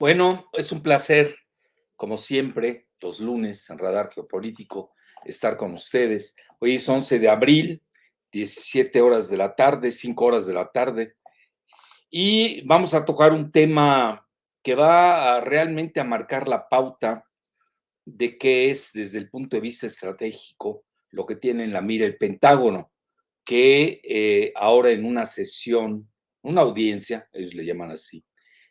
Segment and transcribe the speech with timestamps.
[0.00, 1.34] Bueno, es un placer,
[1.96, 4.92] como siempre, los lunes en Radar Geopolítico,
[5.24, 6.36] estar con ustedes.
[6.60, 7.82] Hoy es 11 de abril,
[8.30, 11.16] 17 horas de la tarde, 5 horas de la tarde,
[12.10, 14.24] y vamos a tocar un tema
[14.62, 17.24] que va realmente a marcar la pauta
[18.04, 22.06] de qué es desde el punto de vista estratégico lo que tiene en la mira
[22.06, 22.92] el Pentágono,
[23.44, 26.08] que eh, ahora en una sesión,
[26.42, 28.24] una audiencia, ellos le llaman así,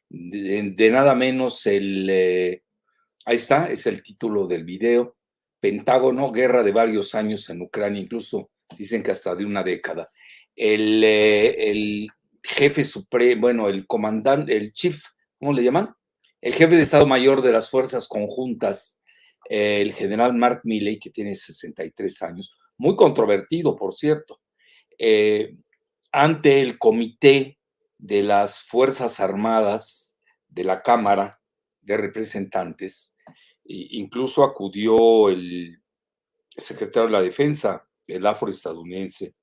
[0.10, 2.64] de, nada menos el, eh,
[3.26, 5.16] ahí está, es el título del video,
[5.60, 10.08] Pentágono, guerra de varios años en Ucrania, incluso dicen que hasta de una década.
[10.56, 12.10] El, eh, el
[12.44, 15.04] jefe supremo, bueno, el comandante, el chief,
[15.40, 15.94] ¿cómo le llaman?
[16.42, 19.02] El jefe de Estado Mayor de las Fuerzas Conjuntas,
[19.50, 24.40] eh, el general Mark Milley, que tiene 63 años, muy controvertido, por cierto,
[26.12, 27.58] ante el comité
[27.98, 30.07] de las Fuerzas Armadas
[30.58, 31.40] de la Cámara
[31.82, 33.16] de Representantes.
[33.64, 35.84] incluso acudió el
[36.50, 39.36] secretario de la Defensa, el afroestadounidense,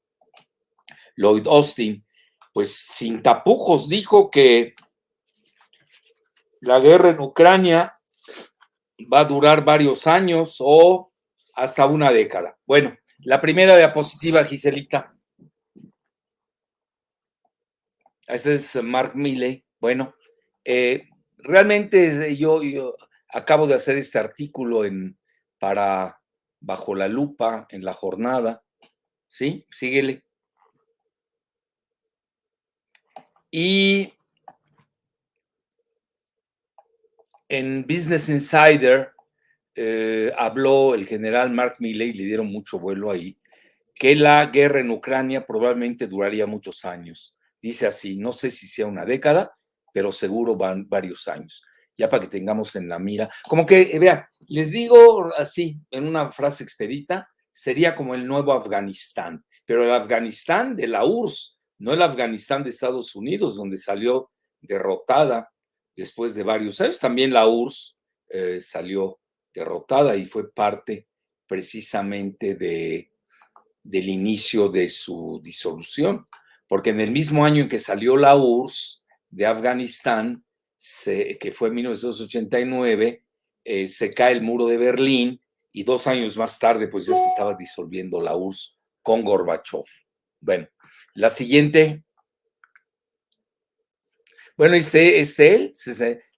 [1.16, 2.04] Lloyd Austin,
[2.52, 4.74] pues sin tapujos dijo que
[6.60, 7.94] la guerra en Ucrania
[9.12, 11.12] va a durar varios años o
[11.54, 12.58] hasta una década.
[12.66, 15.14] Bueno, la primera diapositiva, Giselita.
[18.26, 19.64] Ese es Mark Milley.
[19.78, 20.14] Bueno,
[20.64, 22.94] eh, realmente yo, yo,
[23.30, 25.18] acabo de hacer este artículo en,
[25.58, 26.20] para
[26.60, 28.62] Bajo la Lupa en la jornada.
[29.28, 29.66] ¿Sí?
[29.70, 30.24] Síguele.
[33.50, 34.12] Y
[37.48, 39.12] en Business Insider
[39.74, 43.38] eh, habló el general Mark Milley, le dieron mucho vuelo ahí,
[43.94, 48.84] que la guerra en Ucrania probablemente duraría muchos años dice así, no sé si sea
[48.84, 49.50] una década,
[49.94, 51.62] pero seguro van varios años,
[51.96, 53.30] ya para que tengamos en la mira.
[53.48, 58.52] Como que, eh, vea, les digo así, en una frase expedita, sería como el nuevo
[58.52, 64.32] Afganistán, pero el Afganistán de la URSS, no el Afganistán de Estados Unidos, donde salió
[64.60, 65.52] derrotada
[65.94, 66.98] después de varios años.
[66.98, 67.96] También la URSS
[68.30, 69.20] eh, salió
[69.54, 71.06] derrotada y fue parte
[71.46, 73.08] precisamente de,
[73.84, 76.26] del inicio de su disolución
[76.68, 79.03] porque en el mismo año en que salió la URSS
[79.34, 80.44] de Afganistán,
[80.78, 83.24] que fue en 1989,
[83.64, 85.40] eh, se cae el muro de Berlín
[85.72, 89.82] y dos años más tarde, pues ya se estaba disolviendo la URSS con Gorbachev.
[90.40, 90.68] Bueno,
[91.14, 92.04] la siguiente.
[94.56, 95.74] Bueno, este, este él,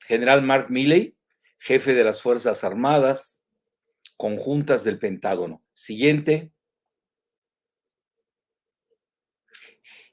[0.07, 1.17] general Mark Milley,
[1.59, 3.45] jefe de las Fuerzas Armadas
[4.17, 5.63] Conjuntas del Pentágono.
[5.75, 6.51] Siguiente.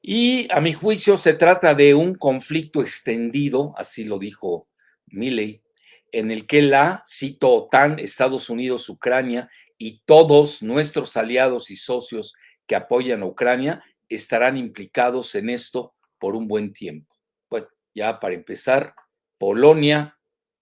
[0.05, 4.67] Y a mi juicio se trata de un conflicto extendido, así lo dijo
[5.07, 5.63] Milley,
[6.11, 12.33] en el que la, cito, OTAN, Estados Unidos, Ucrania y todos nuestros aliados y socios
[12.67, 17.15] que apoyan a Ucrania estarán implicados en esto por un buen tiempo.
[17.49, 18.93] Bueno, ya para empezar,
[19.37, 20.19] Polonia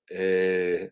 [0.07, 0.91] eh,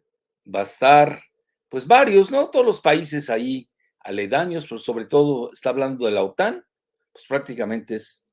[0.53, 1.21] va a estar,
[1.69, 2.49] pues varios, ¿no?
[2.49, 6.65] Todos los países ahí aledaños, pero sobre todo está hablando de la OTAN,
[7.13, 8.25] pues prácticamente es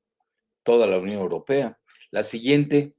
[0.67, 1.79] toda la Unión Europea.
[2.11, 2.93] La siguiente,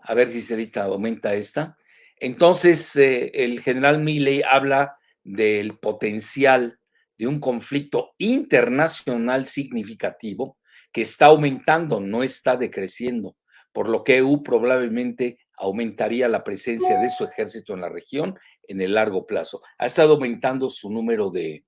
[0.00, 1.78] a ver si ahorita aumenta esta.
[2.20, 6.78] Entonces, eh, el general Milley habla del potencial
[7.16, 10.58] de un conflicto internacional significativo
[10.92, 13.38] que está aumentando, no está decreciendo,
[13.72, 18.82] por lo que EU probablemente aumentaría la presencia de su ejército en la región en
[18.82, 19.62] el largo plazo.
[19.78, 21.64] Ha estado aumentando su número de,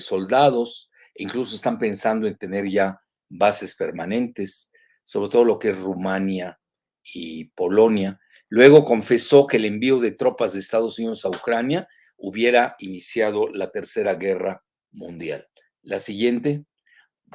[0.00, 4.70] soldados, incluso están pensando en tener ya bases permanentes,
[5.04, 6.58] sobre todo lo que es Rumania
[7.02, 8.20] y Polonia.
[8.48, 13.70] Luego confesó que el envío de tropas de Estados Unidos a Ucrania hubiera iniciado la
[13.70, 15.46] Tercera Guerra Mundial.
[15.82, 16.64] La siguiente.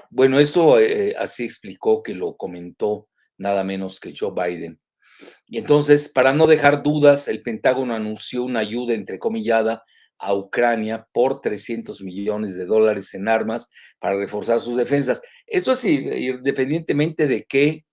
[0.10, 4.80] Bueno, esto eh, así explicó que lo comentó nada menos que Joe Biden.
[5.48, 9.84] Y entonces, para no dejar dudas, el Pentágono anunció una ayuda entrecomillada
[10.22, 13.70] a Ucrania por 300 millones de dólares en armas
[14.00, 15.22] para reforzar sus defensas.
[15.48, 17.86] Esto es independientemente de que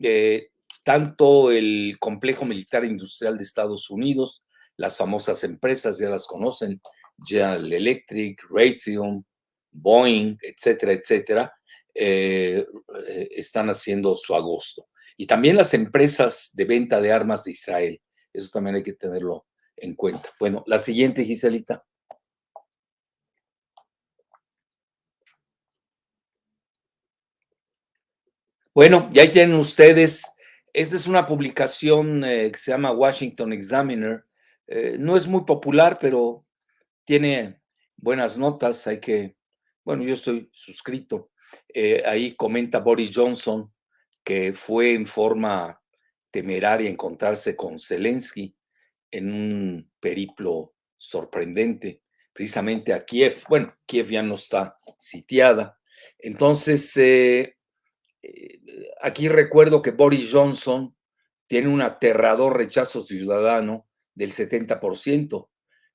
[0.00, 0.50] eh,
[0.84, 4.44] tanto el complejo militar industrial de Estados Unidos,
[4.76, 6.80] las famosas empresas ya las conocen,
[7.26, 9.26] General Electric, Raytheon,
[9.72, 11.52] Boeing, etcétera, etcétera,
[11.92, 12.64] eh,
[13.08, 14.88] eh, están haciendo su agosto.
[15.16, 18.00] Y también las empresas de venta de armas de Israel.
[18.32, 19.47] Eso también hay que tenerlo
[19.82, 20.30] en cuenta.
[20.38, 21.84] Bueno, la siguiente, Giselita.
[28.74, 30.22] Bueno, ya tienen ustedes
[30.72, 34.24] Esta es una publicación eh, que se llama Washington Examiner.
[34.68, 36.38] Eh, no es muy popular, pero
[37.04, 37.60] tiene
[37.96, 38.86] buenas notas.
[38.86, 39.36] Hay que,
[39.82, 41.30] bueno, yo estoy suscrito.
[41.68, 43.72] Eh, ahí comenta Boris Johnson
[44.28, 45.82] que fue en forma
[46.30, 48.54] temeraria encontrarse con Zelensky
[49.10, 52.02] en un periplo sorprendente,
[52.32, 53.44] precisamente a Kiev.
[53.48, 55.78] Bueno, Kiev ya no está sitiada.
[56.18, 57.52] Entonces, eh,
[58.22, 58.60] eh,
[59.00, 60.94] aquí recuerdo que Boris Johnson
[61.46, 65.48] tiene un aterrador rechazo ciudadano del 70%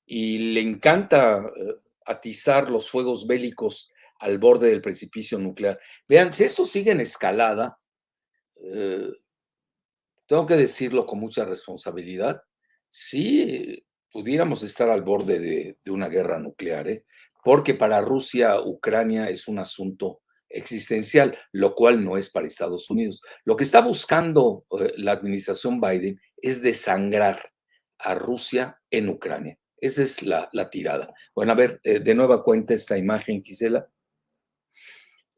[0.06, 1.76] y le encanta eh,
[2.06, 5.80] atizar los fuegos bélicos al borde del precipicio nuclear.
[6.08, 7.78] Vean, si esto sigue en escalada,
[10.26, 12.42] tengo que decirlo con mucha responsabilidad,
[12.94, 17.06] sí pudiéramos estar al borde de, una guerra nuclear, ¿eh?
[17.44, 23.22] porque para Rusia, Ucrania es un asunto existencial, lo cual no es para Estados Unidos.
[23.46, 27.52] Lo que está buscando eh, la administración Biden es desangrar
[27.98, 29.56] a Rusia en Ucrania.
[29.78, 31.12] Esa es la, tirada.
[31.34, 33.90] Bueno, a ver, eh, de nueva cuenta esta imagen, Gisela.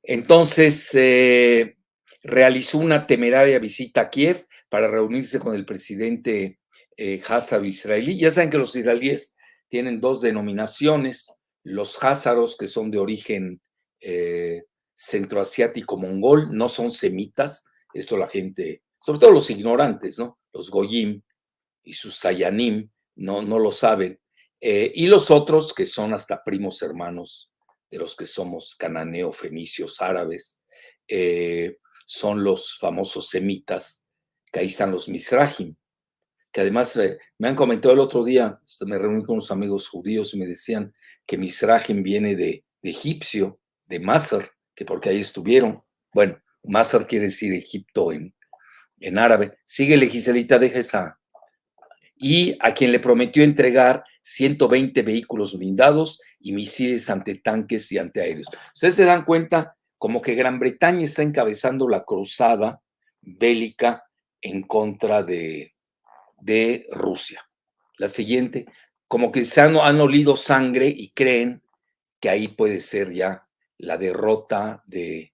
[0.04, 1.78] Entonces, eh,
[2.22, 6.60] realizó una temeraria visita a Kiev para reunirse con el presidente
[6.98, 7.22] eh,
[7.64, 8.20] israelí.
[8.20, 9.36] Ya saben que los israelíes
[9.68, 11.34] tienen dos denominaciones,
[11.64, 13.62] los házaros, que son de origen
[14.00, 14.64] eh,
[14.96, 20.40] centroasiático mongol, no son semitas, esto la gente, sobre todo los ignorantes, ¿no?
[20.54, 21.22] Los goyim
[21.84, 24.20] y sus sayanim no, no lo saben.
[24.62, 27.52] Eh, y los otros que son hasta primos hermanos
[27.90, 30.64] de los que somos cananeo, fenicios, árabes,
[31.08, 34.08] eh, son los famosos semitas,
[34.52, 35.76] que ahí están los misrahim,
[36.56, 39.90] que además eh, me han comentado el otro día, este, me reuní con unos amigos
[39.90, 40.94] judíos y me decían
[41.26, 45.84] que Misrahim viene de, egipcio, de Masar, que porque ahí estuvieron.
[46.14, 48.34] Bueno, Masar quiere decir Egipto en,
[49.02, 49.58] en árabe.
[49.66, 51.20] Sigue Giselita, deja esa.
[52.16, 58.48] Y a quien le prometió entregar 120 vehículos blindados y misiles antitanques y antiaéreos.
[58.74, 62.82] Ustedes se dan cuenta como que Gran Bretaña está encabezando la cruzada
[63.20, 64.06] bélica
[64.40, 65.75] en contra de,
[66.46, 67.50] de Rusia.
[67.98, 68.66] La siguiente,
[69.08, 71.64] como que se han, olido sangre y creen
[72.20, 73.48] que ahí puede ser ya
[73.78, 75.34] la derrota de,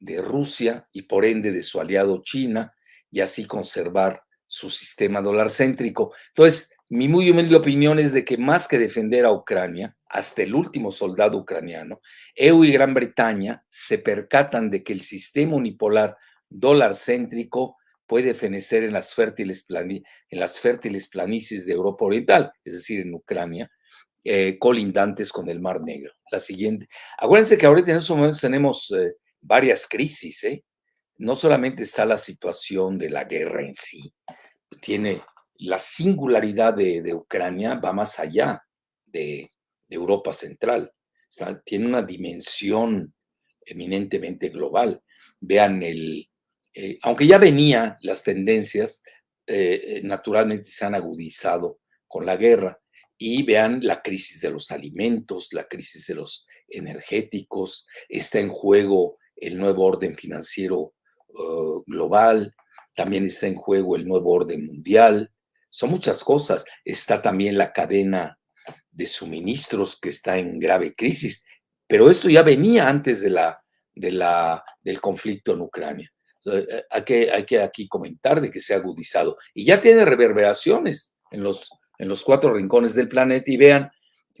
[0.00, 2.74] de Rusia y por ende de su aliado China
[3.10, 6.12] y así conservar su sistema dólar céntrico.
[6.28, 10.56] Entonces, mi muy humilde opinión es de que más que defender a Ucrania, hasta el
[10.56, 12.00] último soldado ucraniano,
[12.34, 16.16] EU y Gran Bretaña se percatan de que el sistema unipolar
[16.48, 17.76] dólar céntrico
[18.10, 23.14] puede fenecer en las fértiles, en las fértiles planicies de Europa Oriental, es decir, en
[23.14, 23.70] Ucrania,
[24.24, 26.12] eh, colindantes con el Mar Negro.
[26.32, 26.88] La siguiente.
[27.18, 30.64] Acuérdense que ahorita en estos momentos tenemos eh, varias crisis, ¿eh?
[31.18, 34.12] No solamente está la situación de la guerra en sí,
[34.80, 35.22] tiene
[35.58, 38.60] la singularidad de, Ucrania, va más allá
[39.04, 39.52] de,
[39.88, 40.92] Europa Central,
[41.64, 43.14] tiene una dimensión
[43.64, 45.00] eminentemente global.
[45.40, 46.29] Vean el,
[46.74, 49.02] eh, aunque ya venían las tendencias,
[49.46, 52.80] eh, eh, naturalmente se han agudizado con la guerra.
[53.22, 59.18] Y vean la crisis de los alimentos, la crisis de los energéticos, está en juego
[59.36, 60.94] el nuevo orden financiero
[61.86, 62.54] global,
[62.94, 65.30] también está en juego el nuevo orden mundial,
[65.70, 66.64] son muchas cosas.
[66.84, 68.38] Está también la cadena
[68.90, 71.44] de suministros que está en grave crisis,
[71.86, 73.62] pero esto ya venía antes de la,
[73.94, 76.10] del conflicto en Ucrania.
[76.46, 79.36] Eh, hay que, hay que aquí comentar de que se ha agudizado.
[79.54, 83.90] Y ya tiene reverberaciones en los, en los cuatro rincones del planeta y vean,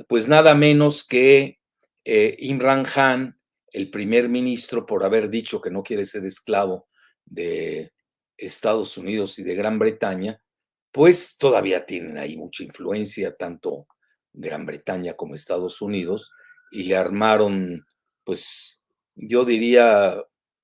[0.08, 1.60] pues nada menos que
[2.04, 3.38] eh, Imran Khan,
[3.72, 6.88] el primer ministro, por haber dicho que no quiere ser esclavo
[7.24, 7.92] de
[8.36, 10.42] Estados Unidos y de Gran Bretaña,
[10.90, 13.86] pues todavía tienen ahí mucha influencia, tanto
[14.32, 16.30] Gran Bretaña como Estados Unidos,
[16.72, 17.86] y le armaron,
[18.24, 18.82] pues
[19.14, 20.16] yo diría,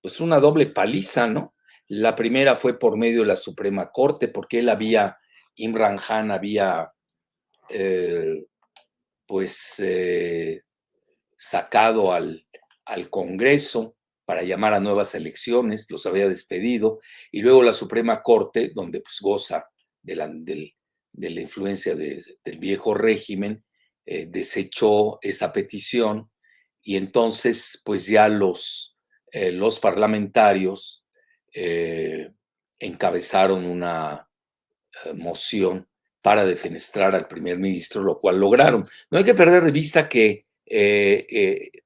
[0.06, 1.56] pues una doble paliza, ¿no?
[1.88, 5.18] La primera fue por medio de la Suprema Corte, porque él había,
[5.56, 6.92] Imran Khan había,
[7.70, 8.44] eh,
[9.26, 10.60] pues, eh,
[11.36, 12.46] sacado al,
[12.84, 17.00] al Congreso para llamar a nuevas elecciones, los había despedido,
[17.32, 19.68] y luego la Suprema Corte, donde pues goza
[20.02, 23.64] de la, de la influencia del viejo régimen,
[24.04, 26.30] eh, desechó esa petición
[26.80, 28.95] y entonces pues ya los,
[29.32, 31.04] eh, los parlamentarios
[31.52, 32.30] eh,
[32.78, 34.28] encabezaron una
[35.04, 35.88] eh, moción
[36.22, 38.86] para defenestrar al primer ministro, lo cual lograron.
[39.10, 40.44] No hay que perder de vista que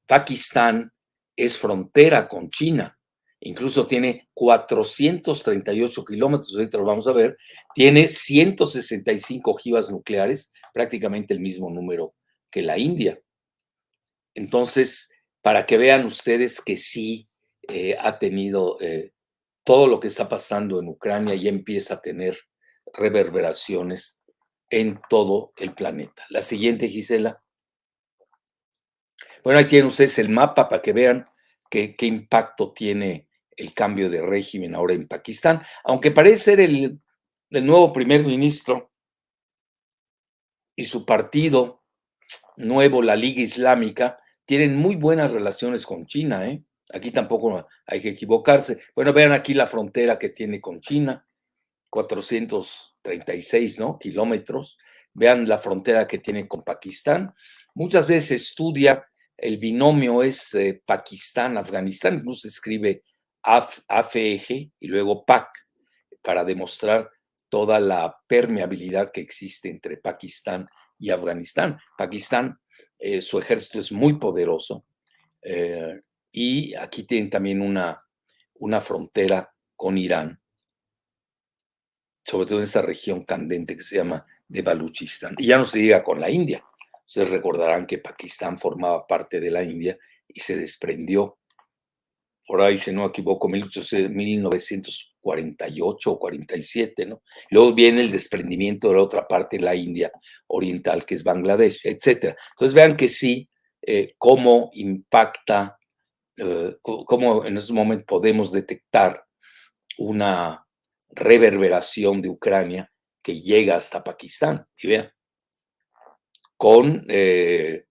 [0.07, 0.91] Pakistán
[1.37, 2.99] es frontera con China
[3.41, 7.37] incluso tiene 438 kilómetros, ahorita lo vamos a ver,
[7.75, 12.15] tiene 165 ojivas nucleares, prácticamente el mismo número
[12.51, 13.19] que la India.
[14.35, 15.11] Entonces,
[15.43, 17.29] para que vean ustedes que sí
[17.71, 19.13] eh, ha tenido eh,
[19.65, 22.39] todo lo que está pasando en Ucrania y empieza a tener
[22.93, 24.23] reverberaciones
[24.69, 26.25] en todo el planeta.
[26.31, 27.43] La siguiente, Gisela.
[29.43, 31.27] Bueno, ahí tienen ustedes el mapa para que vean
[31.71, 37.01] qué, impacto tiene el cambio de régimen ahora en Pakistán, aunque parece ser el,
[37.51, 38.93] el nuevo primer ministro
[40.77, 41.85] y su partido
[42.57, 46.65] nuevo, la Liga Islámica, tienen muy buenas relaciones con China, ¿eh?
[46.93, 48.81] Aquí tampoco hay que equivocarse.
[48.95, 51.27] Bueno, vean aquí la frontera que tiene con China,
[51.89, 53.99] 436 ¿no?
[53.99, 54.79] kilómetros.
[55.13, 57.33] Vean la frontera que tiene con Pakistán.
[57.75, 59.05] Muchas veces estudia
[59.41, 63.03] el binomio es eh, Pakistán-Afganistán, incluso se escribe
[63.43, 65.49] AFEG y luego PAC
[66.23, 67.11] para demostrar
[67.49, 70.69] toda la permeabilidad que existe entre Pakistán
[70.99, 71.79] y Afganistán.
[71.97, 72.61] Pakistán
[72.99, 74.85] eh, su ejército es muy poderoso
[75.43, 76.01] eh,
[76.33, 78.05] y aquí tienen también una,
[78.55, 80.41] una frontera con Irán,
[82.25, 85.35] sobre todo en esta región candente que se llama de Baluchistán.
[85.39, 86.65] Y ya no se diga con la India.
[87.07, 91.41] Ustedes recordarán que Pakistán formaba parte de la India y se desprendió
[92.51, 97.23] por ahí, si no me equivoco, 1948 o 47, ¿no?
[97.51, 100.11] Luego viene el desprendimiento de la otra parte, la India
[100.49, 102.35] Oriental, que es Bangladesh, etcétera.
[102.51, 103.49] Entonces vean que sí,
[103.83, 105.79] eh, cómo impacta,
[106.41, 109.25] eh, cómo en ese momento podemos detectar
[109.99, 110.67] una
[111.11, 112.91] reverberación de Ucrania
[113.23, 114.67] que llega hasta Pakistán.
[114.79, 115.11] Y vean,
[116.57, 117.85] con eh,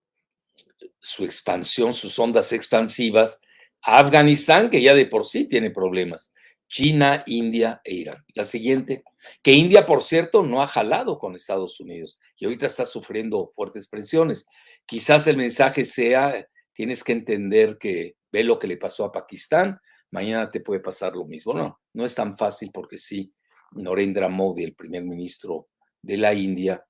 [0.99, 3.41] su expansión, sus ondas expansivas,
[3.81, 6.31] Afganistán, que ya de por sí tiene problemas.
[6.67, 8.23] China, India e Irán.
[8.35, 9.03] La siguiente,
[9.41, 13.87] que India, por cierto, no ha jalado con Estados Unidos y ahorita está sufriendo fuertes
[13.87, 14.45] presiones.
[14.85, 16.47] Quizás el mensaje sea,
[16.79, 19.77] tienes que entender que ve lo que le pasó a Pakistán,
[20.11, 21.53] mañana te puede pasar lo mismo.
[21.53, 23.33] No, no es tan fácil porque sí,
[23.73, 25.67] Narendra Modi, el primer ministro
[26.01, 26.81] de la India,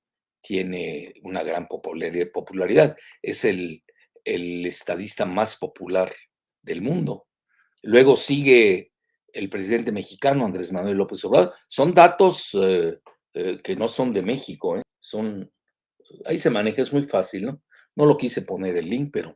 [0.41, 2.95] tiene una gran popularidad.
[3.19, 3.81] Es el,
[4.23, 6.13] el estadista más popular
[6.61, 7.25] del mundo.
[7.81, 8.91] Luego sigue
[9.33, 11.55] el presidente mexicano Andrés Manuel López Obrador.
[11.67, 12.99] Son datos eh,
[13.33, 14.83] eh, que no son de México, ¿eh?
[14.99, 15.49] son,
[16.25, 17.63] ahí se maneja, es muy fácil, ¿no?
[17.95, 19.35] No lo quise poner el link, pero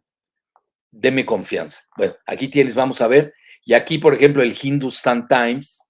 [0.94, 1.82] deme confianza.
[1.98, 3.34] Bueno, aquí tienes, vamos a ver.
[3.66, 5.90] Y aquí, por ejemplo, el Hindustan Times,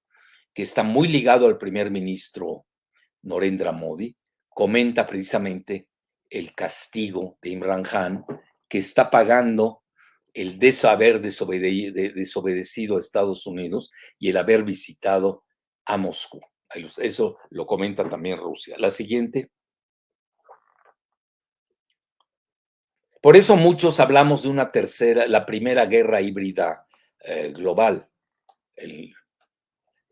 [0.53, 2.65] que está muy ligado al primer ministro
[3.22, 4.15] Norendra Modi,
[4.50, 5.88] comenta precisamente
[6.29, 8.25] el castigo de Imran Khan,
[8.67, 9.83] que está pagando
[10.33, 15.43] el desobedecido a Estados Unidos y el haber visitado
[15.86, 16.41] a Moscú.
[16.98, 18.75] Eso lo comenta también Rusia.
[18.79, 19.51] La siguiente.
[23.24, 26.86] Por eso muchos hablamos de una tercera, la primera guerra híbrida
[27.24, 28.10] eh, global.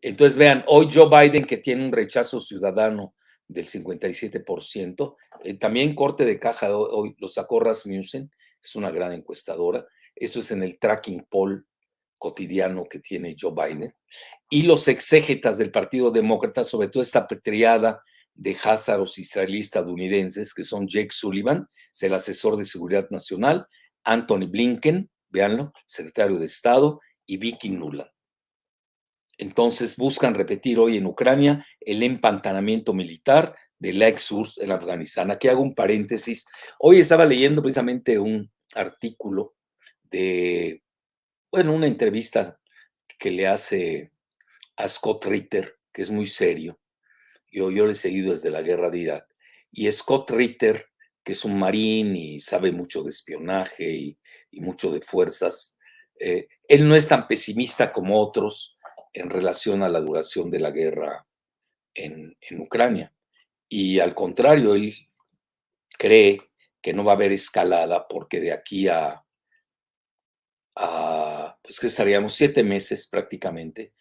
[0.02, 3.14] entonces vean, hoy Joe Biden que tiene un rechazo ciudadano
[3.50, 8.32] del 57%, eh, también corte de caja hoy lo sacó Rasmussen,
[8.64, 11.68] es una gran encuestadora, eso es en el tracking poll
[12.22, 13.94] cotidiano que tiene Joe Biden.
[14.50, 18.00] Y los exégetas del Partido Demócrata, sobre todo esta petriada
[18.36, 23.66] de házaros israelíes estadounidenses, que son Jake Sullivan, es el asesor de seguridad nacional,
[24.04, 28.10] Anthony Blinken, véanlo, secretario de Estado, y Vicky Nuland.
[29.40, 35.32] Entonces buscan repetir hoy en Ucrania el empantanamiento militar de la ex-URSS en Afganistán.
[35.32, 36.46] Aquí hago un paréntesis.
[36.78, 39.56] Hoy estaba leyendo precisamente un artículo
[40.04, 40.84] de,
[41.52, 42.60] bueno, una entrevista
[43.20, 44.14] que le hace
[44.78, 46.80] a Scott Ritter, que es muy serio.
[47.52, 49.28] Yo, yo le he seguido desde la guerra de Irak.
[49.70, 50.88] Y Scott Ritter,
[51.24, 54.18] que es un marín y sabe mucho de espionaje y,
[54.62, 55.78] mucho de fuerzas,
[56.20, 58.78] eh, él no es tan pesimista como otros
[59.14, 61.28] en relación a la duración de la guerra
[61.94, 63.14] en, en Ucrania.
[63.68, 64.94] Y al contrario, él
[65.98, 66.40] cree
[66.82, 69.24] que no va a haber escalada porque de aquí a,
[70.74, 73.94] pues que estaríamos siete meses prácticamente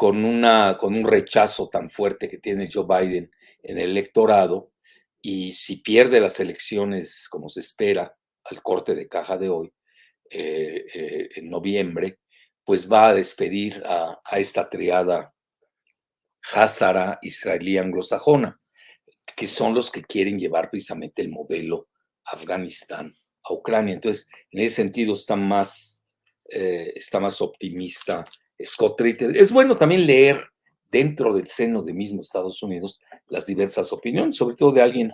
[0.00, 3.30] con, una, con un rechazo tan fuerte que tiene Joe Biden
[3.62, 4.72] en el electorado
[5.20, 9.72] y si pierde las elecciones como se espera al corte de caja de hoy,
[10.30, 12.20] eh, eh, en noviembre,
[12.64, 15.34] pues va a despedir a, esta triada
[16.54, 18.58] Hazara israelí anglosajona,
[19.36, 21.88] que son los que quieren llevar precisamente el modelo
[22.24, 23.94] Afganistán a Ucrania.
[23.94, 26.00] Entonces, en ese sentido están más
[26.50, 28.24] eh, está más optimista
[28.62, 29.36] Scott Ritter.
[29.36, 30.48] Es bueno también leer
[30.90, 35.12] dentro del seno de mismo Estados Unidos las diversas opiniones, sobre todo de alguien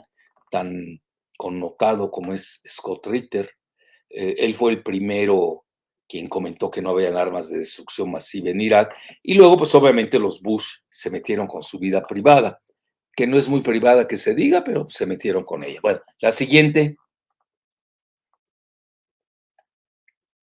[0.50, 1.02] tan
[1.37, 3.50] connotado como es Scott Ritter.
[4.09, 5.64] Eh, él fue el primero
[6.09, 10.21] quien comentó que no habían armas de destrucción masiva en Irak, y luego pues obviamente
[10.21, 12.62] los Bush se metieron con su vida privada,
[13.14, 15.80] que no es muy privada que se diga, pero se metieron con ella.
[15.83, 16.97] Bueno, la siguiente.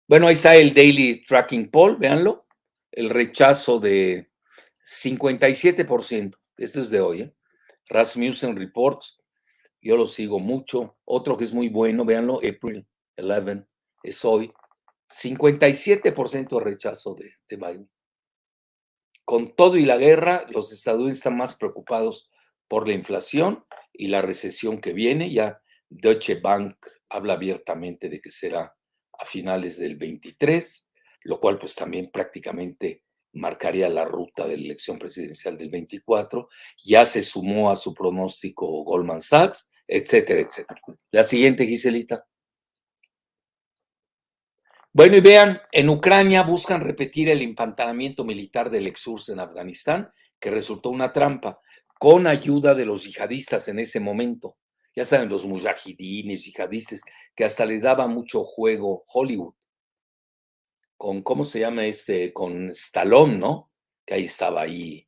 [0.08, 2.46] Bueno, ahí está el Daily Tracking Poll, véanlo,
[2.92, 4.30] el rechazo de
[4.86, 7.36] 57%, esto es de hoy, ¿eh?
[7.88, 9.18] Rasmussen Reports,
[9.82, 12.86] yo lo sigo mucho, otro que es muy bueno, véanlo, April
[13.18, 13.66] 11,
[14.04, 14.54] es hoy,
[15.10, 17.90] 57% de rechazo de, de, Biden.
[19.24, 22.30] Con todo y la guerra, los estadounidenses están más preocupados
[22.68, 25.32] por la inflación y la recesión que viene.
[25.32, 25.60] Ya
[25.90, 26.78] Deutsche Bank
[27.10, 28.76] habla abiertamente de que será
[29.20, 30.90] a finales del 23,
[31.22, 33.04] lo cual pues también prácticamente
[33.34, 36.48] marcaría la ruta de la elección presidencial del 24.
[36.84, 40.80] Ya se sumó a su pronóstico Goldman Sachs, etcétera, etcétera.
[41.12, 42.26] La siguiente, Giselita.
[44.94, 50.52] Bueno, y vean, en Ucrania buscan repetir el empantanamiento militar del Exurs en Afganistán, que
[50.52, 51.60] resultó una trampa,
[52.00, 54.58] con ayuda de los yihadistas en ese momento.
[54.96, 57.02] Ya saben, los mujahidines, yihadistas,
[57.36, 59.54] que hasta le daba mucho juego Hollywood.
[60.98, 62.32] Con, ¿cómo se llama este?
[62.32, 63.72] Con Stallone, ¿no?
[64.06, 65.06] Que ahí estaba ahí,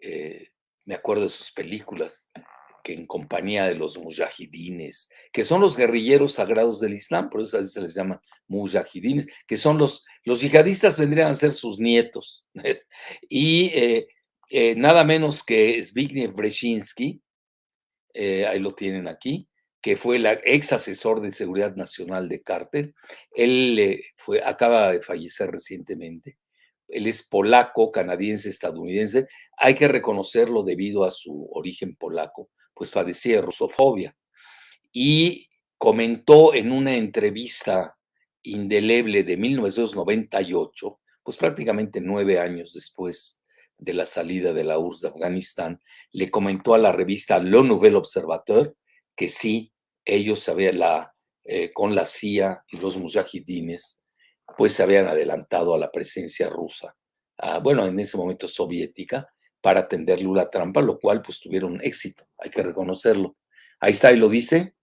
[0.00, 0.48] eh,
[0.84, 2.28] me acuerdo de sus películas,
[2.82, 7.58] que en compañía de los mujahidines, que son los guerrilleros sagrados del Islam, por eso
[7.58, 12.46] así se les llama mujahidines, que son los, los yihadistas vendrían a ser sus nietos.
[13.28, 14.08] y eh,
[14.50, 17.22] eh, nada menos que Zbigniew Brzezinski,
[18.14, 19.48] eh, ahí lo tienen aquí,
[19.80, 22.94] que fue el ex asesor de seguridad nacional de Carter.
[23.34, 26.38] Él fue, acaba de fallecer recientemente.
[26.88, 29.26] Él es polaco, canadiense, estadounidense.
[29.56, 34.16] Hay que reconocerlo debido a su origen polaco pues padecía rusofobia.
[34.92, 35.48] Y
[35.78, 37.96] comentó en una entrevista
[38.42, 43.41] indeleble de 1998, pues prácticamente nueve años después
[43.82, 47.96] de la salida de la URSS de Afganistán, le comentó a la revista Le Nouvel
[47.96, 48.74] Observateur
[49.16, 49.72] que sí,
[50.04, 51.14] ellos habían la,
[51.44, 54.02] eh, con la CIA y los mujahidines,
[54.56, 56.96] pues se habían adelantado a la presencia rusa,
[57.62, 59.26] bueno, en ese momento soviética,
[59.60, 63.36] para tenderle la trampa, lo cual pues tuvieron éxito, hay que reconocerlo.
[63.80, 64.74] Ahí está, ahí lo dice,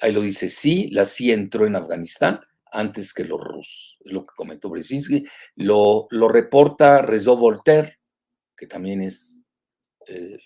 [0.00, 4.24] ahí lo dice, sí, la CIA entró en Afganistán antes que los rusos, es lo
[4.24, 5.24] que comentó Brzezinski,
[5.56, 7.98] lo, lo reporta Rezo Voltaire,
[8.62, 9.42] que también es,
[10.06, 10.38] eh,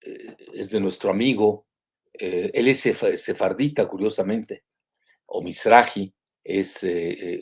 [0.00, 1.66] eh, es de nuestro amigo,
[2.14, 4.64] eh, él es sefardita, curiosamente,
[5.26, 6.82] o Misraji, es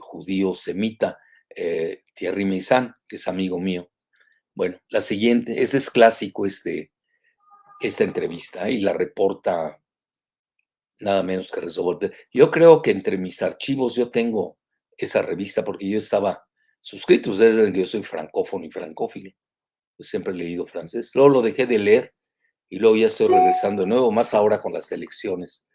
[0.01, 1.17] judío semita,
[2.12, 3.88] Thierry Meissan, que es amigo mío,
[4.53, 6.91] bueno, la siguiente, ese es clásico este,
[7.81, 9.81] esta entrevista y la reporta
[10.99, 12.12] nada menos que Resolver.
[12.33, 14.59] Yo creo que entre mis archivos yo tengo
[14.97, 16.45] esa revista porque yo estaba
[16.81, 19.31] suscrito, desde que yo soy francófono y francófilo.
[19.99, 21.11] Yo siempre he leído francés.
[21.15, 22.15] Luego lo dejé de leer
[22.69, 25.69] y luego ya estoy regresando de nuevo, más ahora con las elecciones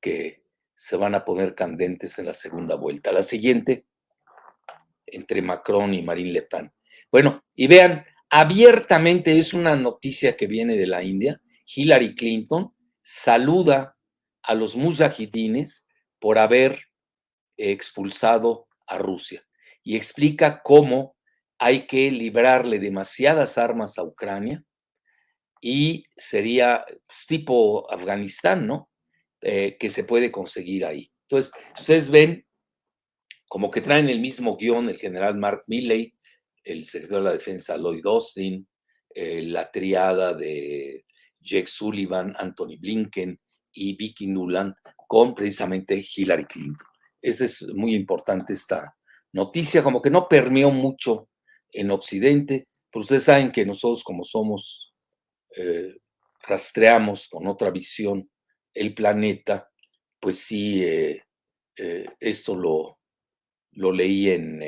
[0.00, 0.42] que
[0.74, 3.12] se van a poner candentes en la segunda vuelta.
[3.12, 3.86] La siguiente,
[5.06, 6.72] entre Macron y Marine Le Pen.
[7.10, 11.40] Bueno, y vean, abiertamente es una noticia que viene de la India.
[11.74, 13.96] Hillary Clinton saluda
[14.42, 16.78] a los mujahidines por haber
[17.56, 19.46] expulsado a Rusia
[19.82, 21.15] y explica cómo
[21.58, 24.62] hay que librarle demasiadas armas a Ucrania
[25.60, 28.90] y sería pues, tipo Afganistán, ¿no?
[29.40, 31.12] Eh, que se puede conseguir ahí.
[31.22, 32.46] Entonces, ustedes ven
[33.48, 36.14] como que traen el mismo guion el general Mark Milley,
[36.64, 38.66] el secretario de la Defensa Lloyd Austin,
[39.14, 41.04] eh, la triada de
[41.40, 43.40] Jake Sullivan, Anthony Blinken
[43.72, 44.74] y Vicky Nuland
[45.06, 46.86] con precisamente Hillary Clinton.
[47.20, 48.96] Esa es muy importante esta
[49.32, 51.28] noticia, como que no permeó mucho
[51.80, 54.92] en Occidente, pero ustedes saben que nosotros como somos,
[55.56, 55.96] eh,
[56.42, 58.30] rastreamos con otra visión
[58.74, 59.70] el planeta,
[60.20, 61.22] pues sí, eh,
[62.20, 62.98] esto lo,
[63.72, 64.62] lo leí en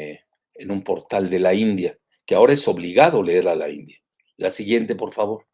[0.59, 3.97] en un portal de la India, que ahora es obligado leer a la India.
[4.37, 5.47] La siguiente, por favor.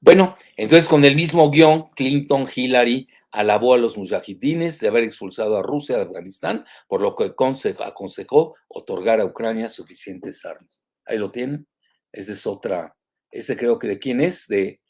[0.00, 5.56] Bueno, entonces con el mismo guion, Clinton Hillary alabó a los mujahidines de haber expulsado
[5.56, 10.84] a Rusia de Afganistán, por lo que aconsejó otorgar a Ucrania suficientes armas.
[11.04, 11.66] Ahí lo tienen.
[12.12, 12.96] Esa es otra.
[13.30, 14.80] Ese creo que de quién es, de.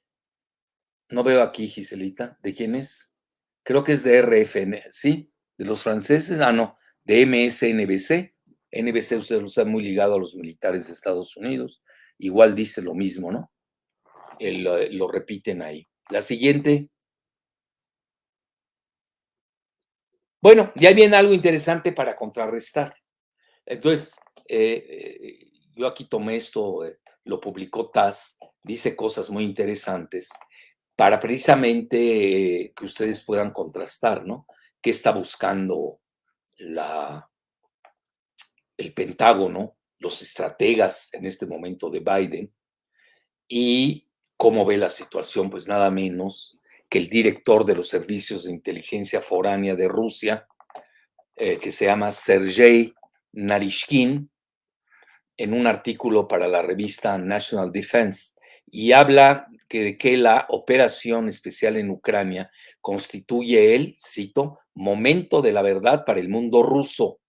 [1.10, 2.38] No veo aquí, Giselita.
[2.42, 3.12] ¿De quién es?
[3.64, 5.30] Creo que es de RFN, ¿sí?
[5.60, 8.34] de los franceses, ah, no, de MSNBC.
[8.72, 11.84] NBC usted lo sabe muy ligado a los militares de Estados Unidos.
[12.16, 13.52] Igual dice lo mismo, ¿no?
[14.40, 15.86] Lo repiten ahí.
[16.10, 16.88] La siguiente.
[20.42, 22.94] Bueno, ya viene algo interesante para contrarrestar.
[23.66, 30.30] Entonces, eh, eh, yo aquí tomé esto, eh, lo publicó TAS, dice cosas muy interesantes
[30.96, 34.46] para precisamente que ustedes puedan contrastar, ¿no?
[34.82, 36.00] ¿Qué está buscando
[36.58, 37.30] la,
[38.76, 42.54] el Pentágono, los estrategas en este momento de Biden
[43.48, 44.09] y
[44.40, 45.50] cómo ve la situación?
[45.50, 50.46] Pues nada menos que el director de los servicios de inteligencia foránea de Rusia,
[51.36, 52.94] que se llama Sergei
[53.32, 54.30] Narishkin
[55.36, 58.32] en un artículo para la revista National Defense
[58.66, 62.48] y habla que de que la operación especial en Ucrania
[62.80, 67.19] constituye el, cito, momento de la verdad para el mundo ruso,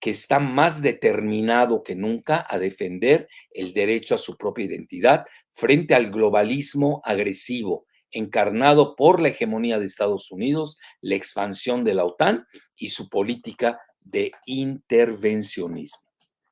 [0.00, 5.94] que está más determinado que nunca a defender el derecho a su propia identidad frente
[5.94, 12.46] al globalismo agresivo encarnado por la hegemonía de Estados Unidos, la expansión de la OTAN
[12.76, 16.06] y su política de intervencionismo.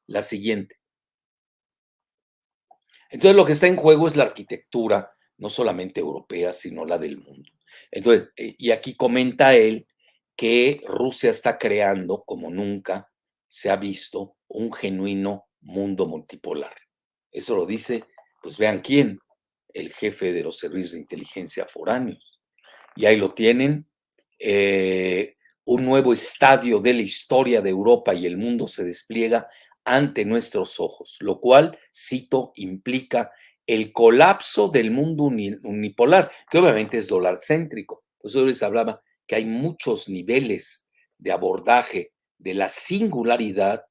[0.07, 0.77] La siguiente.
[3.11, 7.19] Entonces, lo que está en juego es la arquitectura, no solamente europea, sino la del
[7.19, 7.51] mundo.
[7.91, 9.87] Entonces, eh, y aquí comenta él
[10.37, 13.11] que Rusia está creando, como nunca
[13.57, 16.75] se ha visto, un genuino mundo multipolar.
[17.33, 18.05] Eso lo dice,
[18.43, 19.19] pues vean quién,
[19.73, 22.39] el jefe de los servicios de inteligencia foráneos.
[22.97, 23.89] Y ahí lo tienen,
[24.39, 29.47] eh, un nuevo estadio de la historia de Europa y el mundo se despliega
[29.87, 33.33] ante nuestros ojos, lo cual, cito, implica
[33.67, 38.05] el colapso del mundo unipolar, que obviamente es dólar céntrico.
[38.19, 43.85] Por eso les hablaba que hay muchos niveles de abordaje de la singularidad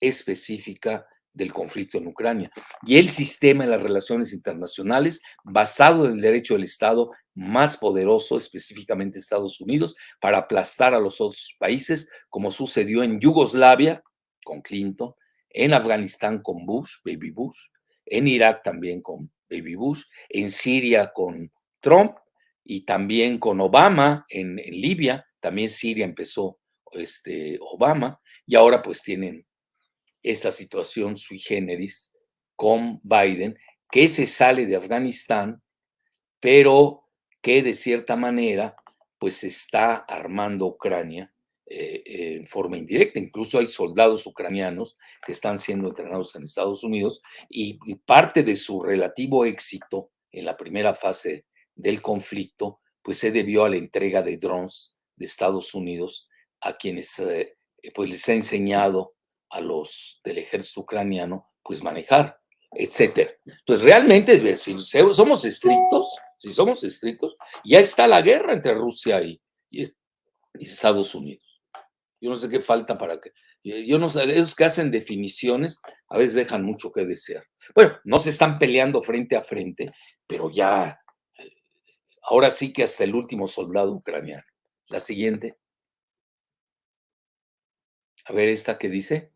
[0.00, 2.50] específica del conflicto en Ucrania.
[2.86, 8.36] Y el sistema de las relaciones internacionales, basado en el derecho del Estado más poderoso,
[8.36, 14.02] específicamente Estados Unidos, para aplastar a los otros países, como sucedió en Yugoslavia
[14.44, 15.14] con Clinton,
[15.50, 17.58] en Afganistán con Bush, Baby Bush,
[18.06, 22.16] en Irak también con Baby Bush, en Siria con Trump
[22.64, 26.59] y también con Obama en, en Libia, también Siria empezó
[26.92, 29.46] este, Obama, y ahora pues tienen
[30.22, 32.14] esta situación sui generis
[32.56, 33.58] con Biden,
[33.90, 35.62] que se sale de Afganistán,
[36.40, 37.08] pero
[37.40, 38.76] que de cierta manera
[39.18, 41.32] pues está armando Ucrania
[41.66, 42.02] eh,
[42.36, 43.20] en forma indirecta.
[43.20, 48.82] Incluso hay soldados ucranianos que están siendo entrenados en Estados Unidos y, parte de su
[48.82, 51.44] relativo éxito en la primera fase
[51.76, 56.28] del conflicto pues se debió a la entrega de drones de Estados Unidos
[56.60, 57.56] a quienes eh,
[57.94, 59.14] pues les ha enseñado
[59.50, 62.38] a los del ejército ucraniano, pues manejar,
[62.72, 63.32] etcétera.
[63.44, 68.74] Entonces, realmente, es ver, si somos estrictos, si somos estrictos, ya está la guerra entre
[68.74, 69.40] Rusia y,
[70.54, 71.62] Estados Unidos.
[72.20, 73.32] Yo no sé qué falta para que.
[73.62, 77.44] Yo no sé, esos que hacen definiciones a veces dejan mucho que desear.
[77.74, 79.92] Bueno, no se están peleando frente a frente,
[80.26, 80.98] pero ya,
[81.38, 81.52] eh,
[82.22, 84.42] ahora sí que hasta el último soldado ucraniano.
[84.88, 85.59] La siguiente.
[88.30, 89.32] A ver, esta que dice.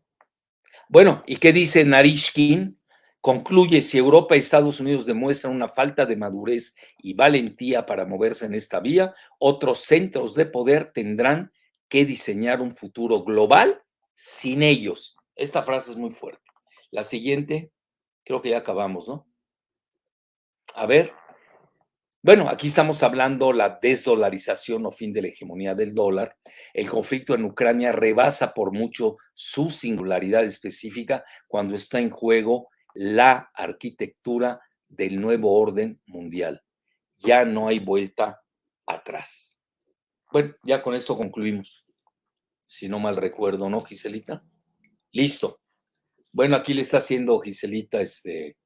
[0.87, 2.79] Bueno, ¿y qué dice Narishkin?
[3.19, 8.45] Concluye, si Europa y Estados Unidos demuestran una falta de madurez y valentía para moverse
[8.45, 11.51] en esta vía, otros centros de poder tendrán
[11.89, 15.17] que diseñar un futuro global sin ellos.
[15.35, 16.49] Esta frase es muy fuerte.
[16.89, 17.73] La siguiente,
[18.23, 19.27] creo que ya acabamos, ¿no?
[20.73, 21.11] A ver,
[22.25, 26.35] bueno, aquí estamos hablando la desdolarización o fin de la hegemonía del dólar.
[26.73, 33.51] El conflicto en Ucrania rebasa por mucho su singularidad específica cuando está en juego la
[33.53, 36.63] arquitectura del nuevo orden mundial.
[37.19, 38.41] Ya no hay vuelta
[38.87, 39.59] atrás.
[40.31, 41.85] Bueno, ya con esto concluimos.
[42.63, 44.43] Si no mal recuerdo, ¿no, Giselita?
[45.11, 45.61] Listo.
[46.31, 48.57] Bueno, aquí le está haciendo Giselita este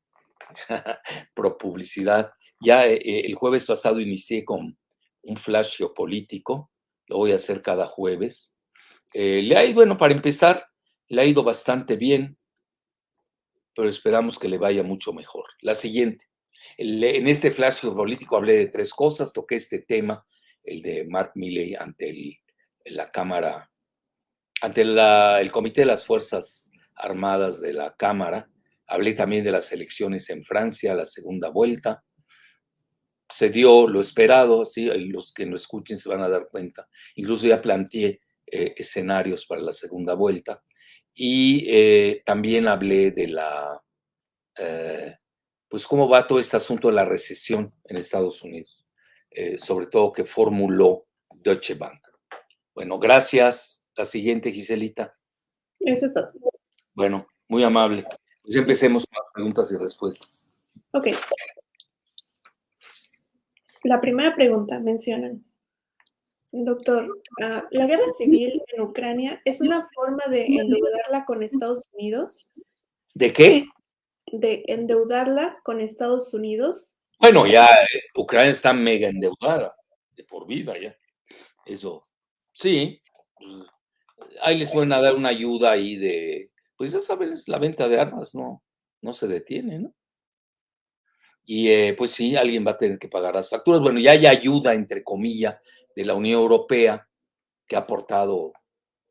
[1.36, 4.78] pro publicidad ya eh, eh, el jueves pasado inicié con
[5.24, 6.72] un flash geopolítico,
[7.08, 8.56] lo voy a hacer cada jueves.
[9.14, 10.68] Eh, le ha bueno, para empezar,
[11.08, 12.38] le ha ido bastante bien,
[13.76, 15.46] pero esperamos que le vaya mucho mejor.
[15.62, 16.26] La siguiente,
[16.78, 20.24] en este flash geopolítico hablé de tres cosas, toqué este tema,
[20.64, 22.42] el de Mark Milley ante
[22.86, 23.72] la Cámara,
[24.62, 28.50] ante el Comité de las Fuerzas Armadas de la Cámara,
[28.86, 32.04] hablé también de las elecciones en Francia, la segunda vuelta,
[33.30, 34.86] se dio lo esperado, ¿sí?
[34.86, 36.90] los que no escuchen se van a dar cuenta.
[37.16, 40.64] Incluso ya planteé escenarios para la segunda vuelta.
[41.14, 43.82] Y también hablé de la,
[45.68, 48.88] pues cómo va todo este asunto de la recesión en Estados Unidos,
[49.58, 52.00] sobre todo que formuló Deutsche Bank.
[52.74, 53.86] Bueno, gracias.
[53.96, 55.18] La siguiente, Giselita.
[55.82, 56.32] Eso es todo.
[56.94, 58.06] Bueno, muy amable.
[58.44, 60.50] Pues empecemos con las preguntas y respuestas.
[60.94, 61.08] Ok.
[63.84, 65.46] La primera pregunta mencionan.
[66.52, 72.52] Doctor, ah, ¿la guerra civil en Ucrania es una forma de endeudarla con Estados Unidos?
[73.14, 73.68] ¿De qué?
[74.32, 76.98] De endeudarla con Estados Unidos.
[77.20, 79.76] Bueno, ya eh, Ucrania está mega endeudada
[80.12, 80.96] de por vida ya.
[81.66, 82.04] Eso,
[82.52, 83.02] sí.
[83.38, 83.68] Pues,
[84.42, 88.34] ahí les pueden dar una ayuda ahí de, pues ya sabes, la venta de armas
[88.34, 88.64] no,
[89.02, 89.94] no se detiene, ¿no?
[91.52, 93.82] Y eh, pues sí, alguien va a tener que pagar las facturas.
[93.82, 95.56] Bueno, ya hay ayuda, entre comillas,
[95.96, 97.10] de la Unión Europea,
[97.66, 98.54] que ha aportado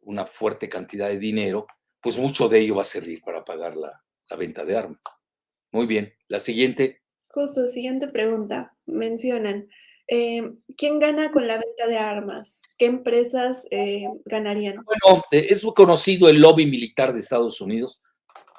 [0.03, 1.67] una fuerte cantidad de dinero,
[2.01, 5.01] pues mucho de ello va a servir para pagar la, la venta de armas.
[5.73, 7.03] Muy bien, la siguiente.
[7.27, 8.73] Justo, siguiente pregunta.
[8.87, 9.69] Mencionan,
[10.07, 12.63] eh, ¿quién gana con la venta de armas?
[12.79, 14.77] ¿Qué empresas eh, ganarían?
[14.85, 18.01] Bueno, eh, es muy conocido el lobby militar de Estados Unidos.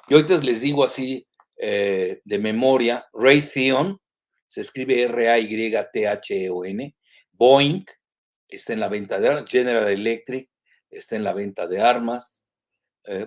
[0.06, 1.26] Y ahorita les digo así
[1.60, 4.00] de memoria, Raytheon,
[4.46, 6.96] se escribe R-A-Y-T-H-E-O-N,
[7.32, 7.84] Boeing
[8.48, 10.50] está en la venta de armas, General Electric
[10.90, 12.46] está en la venta de armas.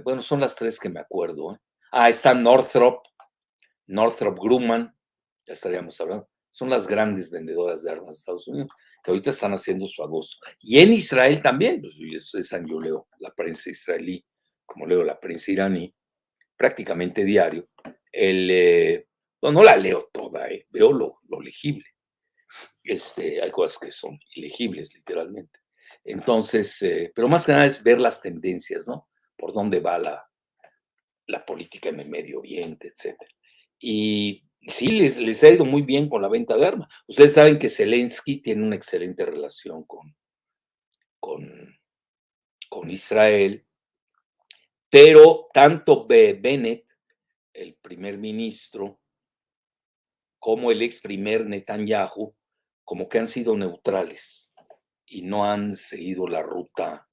[0.03, 1.59] bueno, son las tres que me acuerdo.
[1.91, 3.05] Ah, está Northrop,
[3.87, 4.95] Northrop Grumman,
[5.45, 8.69] ya estaríamos hablando son las grandes vendedoras de armas de Estados Unidos,
[9.03, 10.37] que ahorita están haciendo su agosto.
[10.59, 14.23] Y en Israel también, pues ustedes yo leo la prensa israelí,
[14.63, 15.91] como leo la prensa iraní,
[16.55, 17.67] prácticamente diario.
[18.13, 19.07] Eh,
[19.41, 21.85] no, la leo toda, eh, veo lo, lo, legible.
[22.83, 25.59] Este, hay cosas que son ilegibles, literalmente.
[26.03, 29.09] Entonces, eh, pero más que nada es ver las tendencias, ¿no?
[29.35, 30.29] Por dónde va la,
[31.27, 33.17] la política en el Medio Oriente, etc.
[33.79, 36.87] Y sí, les, les, ha ido muy bien con la venta de armas.
[37.07, 40.15] Ustedes saben que Zelensky tiene una excelente relación con,
[41.19, 41.77] con,
[42.69, 43.65] con Israel,
[44.89, 46.92] pero tanto Bennett,
[47.53, 48.99] el primer ministro,
[50.39, 52.35] como el ex primer Netanyahu,
[52.83, 54.51] como que han sido neutrales
[55.05, 57.07] y no han seguido la ruta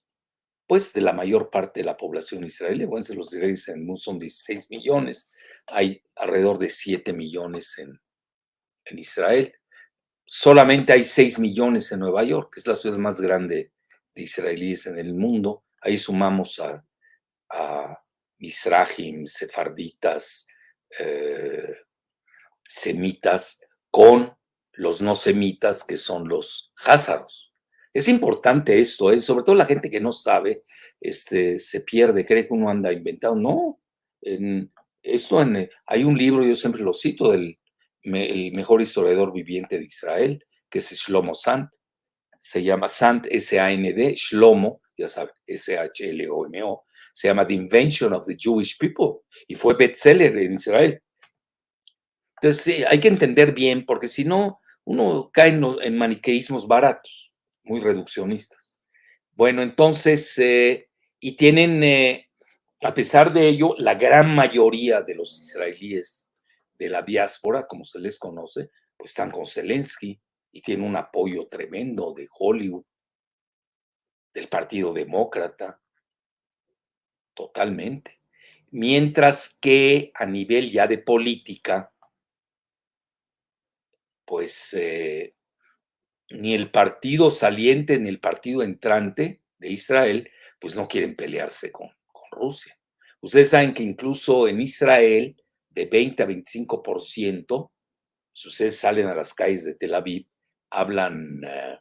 [0.66, 2.84] pues de la mayor parte de la población israelí.
[2.84, 5.32] Bueno, se los diré, son 16 millones,
[5.66, 8.00] hay alrededor de 7 millones en,
[8.84, 9.52] en Israel.
[10.24, 13.72] Solamente hay 6 millones en Nueva York, que es la ciudad más grande
[14.14, 15.64] de israelíes en el mundo.
[15.82, 16.86] Ahí sumamos a,
[17.50, 18.04] a
[18.40, 20.46] Misrahim, sefarditas,
[20.98, 21.76] eh,
[22.66, 24.36] semitas, con
[24.72, 27.54] los no semitas, que son los házaros.
[27.92, 29.20] Es importante esto, ¿eh?
[29.20, 30.64] sobre todo la gente que no sabe,
[31.00, 33.36] este, se pierde, cree que uno anda inventado.
[33.36, 33.80] No,
[34.22, 34.72] en,
[35.02, 37.58] esto en, hay un libro, yo siempre lo cito, del
[38.02, 41.70] el mejor historiador viviente de Israel, que es Shlomo Sant.
[42.38, 46.84] Se llama Sant, S-A-N-D, Shlomo, ya saben, S-H-L-O-M-O.
[47.12, 51.02] Se llama The Invention of the Jewish People y fue bestseller en Israel.
[52.40, 57.32] Entonces, sí, hay que entender bien, porque si no, uno cae en maniqueísmos baratos
[57.64, 58.80] muy reduccionistas.
[59.32, 62.28] Bueno, entonces, eh, y tienen, eh,
[62.82, 66.32] a pesar de ello, la gran mayoría de los israelíes
[66.78, 70.20] de la diáspora, como se les conoce, pues están con Zelensky
[70.52, 72.84] y tienen un apoyo tremendo de Hollywood,
[74.32, 75.80] del Partido Demócrata,
[77.34, 78.20] totalmente.
[78.70, 81.92] Mientras que a nivel ya de política,
[84.24, 85.34] pues eh,
[86.30, 91.90] ni el partido saliente ni el partido entrante de Israel, pues no quieren pelearse con,
[92.32, 92.78] Rusia.
[93.20, 95.36] Ustedes saben que incluso en Israel,
[95.68, 97.72] de 20 a 25%,
[98.32, 100.28] si ustedes salen a las calles de Tel Aviv,
[100.70, 101.76] hablan, eh,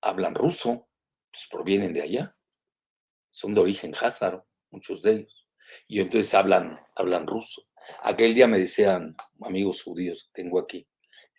[0.00, 0.88] hablan ruso,
[1.34, 2.36] pues provienen de allá.
[3.32, 5.48] Son de origen házaro, muchos de ellos.
[5.88, 7.68] Y entonces hablan, hablan ruso.
[8.02, 10.86] Aquel día me decían amigos judíos que tengo aquí,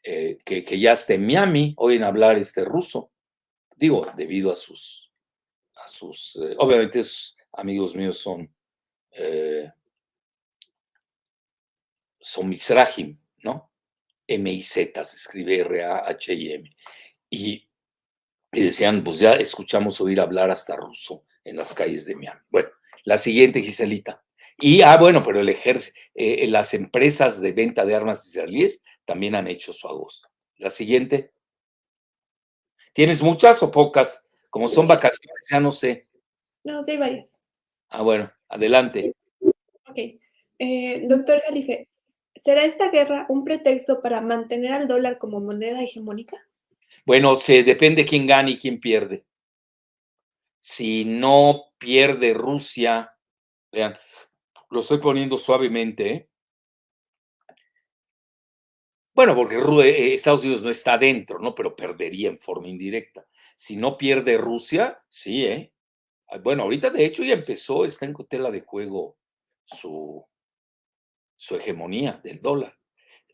[0.03, 3.13] eh, que, ya está en Miami, oyen hablar este ruso.
[3.77, 5.13] Digo, debido a sus,
[5.75, 7.01] a sus, eh, obviamente
[7.53, 8.53] amigos míos son,
[9.11, 9.71] eh,
[12.19, 13.71] son Misrahim, ¿no?
[14.27, 16.69] M-I-Z, se escribe R-A-H-I-M.
[17.29, 17.69] Y,
[18.55, 22.39] y decían, pues ya escuchamos oír hablar hasta ruso en las calles de Miami.
[22.49, 22.69] Bueno,
[23.03, 24.23] la siguiente, Giselita.
[24.57, 25.99] Y, ah, bueno, pero el ejército,
[26.47, 30.29] las empresas de venta de armas israelíes también han hecho su agosto.
[30.57, 31.33] La siguiente.
[32.93, 34.29] ¿Tienes muchas o pocas?
[34.49, 36.07] Como son vacaciones, ya no sé.
[36.63, 37.37] No, sí hay varias.
[37.89, 39.13] Ah, bueno, adelante.
[39.89, 39.99] Ok.
[40.59, 41.89] Eh, doctor Galife,
[42.33, 46.47] ¿será esta guerra un pretexto para mantener al dólar como moneda hegemónica?
[47.05, 49.25] Bueno, se depende quién gana y quién pierde.
[50.59, 53.15] Si no pierde Rusia,
[53.71, 53.95] vean,
[54.71, 56.09] lo estoy poniendo suavemente.
[56.09, 56.29] ¿eh?
[59.13, 61.53] Bueno, porque eh, Estados Unidos no está dentro, ¿no?
[61.53, 63.27] Pero perdería en forma indirecta.
[63.55, 65.71] Si no pierde Rusia, sí, ¿eh?
[66.27, 69.17] Ah, bueno, ahorita de hecho ya empezó, está en tela de juego
[69.63, 70.25] su,
[71.37, 72.77] su hegemonía del dólar.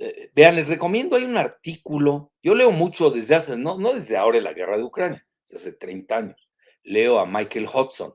[0.04, 4.18] Eh, vean, les recomiendo, hay un artículo, yo leo mucho desde hace, no, no desde
[4.18, 6.50] ahora la guerra de Ucrania, desde hace 30 años,
[6.82, 8.12] leo a Michael Hudson.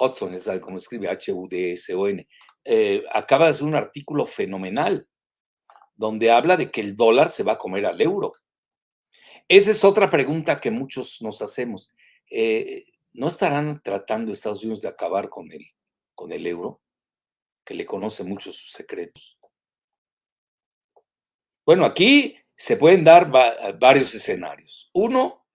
[0.00, 2.26] Hudson es como escribe H-U-D-S-O-N.
[2.64, 5.06] Eh, acaba de hacer un artículo fenomenal
[5.94, 8.32] donde habla de que el dólar se va a comer al euro.
[9.48, 11.90] Esa es otra pregunta que muchos nos hacemos.
[12.30, 15.66] Eh, ¿No estarán tratando Estados Unidos de acabar con el,
[16.14, 16.80] con el euro?
[17.62, 19.36] Que le conoce mucho sus secretos.
[21.64, 23.30] Bueno, aquí se pueden dar
[23.78, 24.90] varios escenarios.
[24.92, 25.46] Uno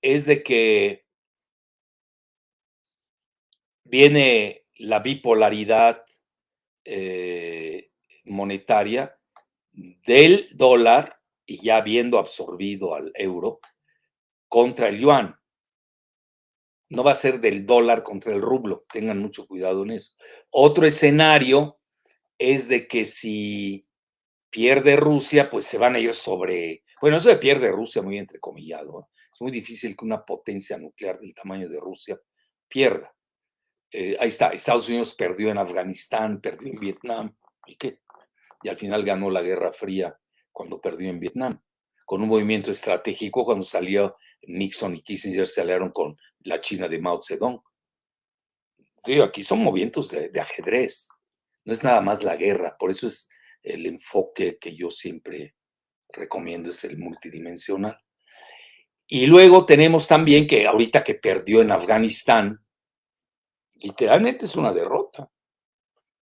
[0.00, 1.06] es de que
[3.84, 6.04] viene la bipolaridad
[6.84, 7.90] eh,
[8.24, 9.18] monetaria
[9.72, 13.60] del dólar y ya habiendo absorbido al euro
[14.48, 15.36] contra el yuan.
[16.88, 20.12] No va a ser del dólar contra el rublo, tengan mucho cuidado en eso.
[20.50, 21.78] Otro escenario
[22.38, 23.86] es de que si
[24.52, 29.08] pierde Rusia, pues se van a ir sobre, bueno, eso de pierde Rusia muy entrecomillado.
[29.32, 32.20] Es muy difícil que una potencia nuclear del tamaño de Rusia
[32.68, 33.12] pierda.
[33.90, 37.34] Eh, ahí está, Estados Unidos perdió en Afganistán, perdió en Vietnam,
[37.66, 38.00] ¿y qué?
[38.62, 40.14] Y al final ganó la Guerra Fría
[40.52, 41.58] cuando perdió en Vietnam,
[42.04, 47.00] con un movimiento estratégico cuando salió Nixon y Kissinger se aliaron con la China de
[47.00, 47.62] Mao Zedong.
[48.98, 51.08] Sí, aquí son movimientos de, de ajedrez,
[51.64, 53.28] no es nada más la guerra, por eso es
[53.62, 55.54] el enfoque que yo siempre
[56.08, 57.98] recomiendo, es el multidimensional.
[59.06, 62.58] Y luego tenemos también que ahorita que perdió en Afganistán,
[63.74, 65.30] literalmente es una derrota.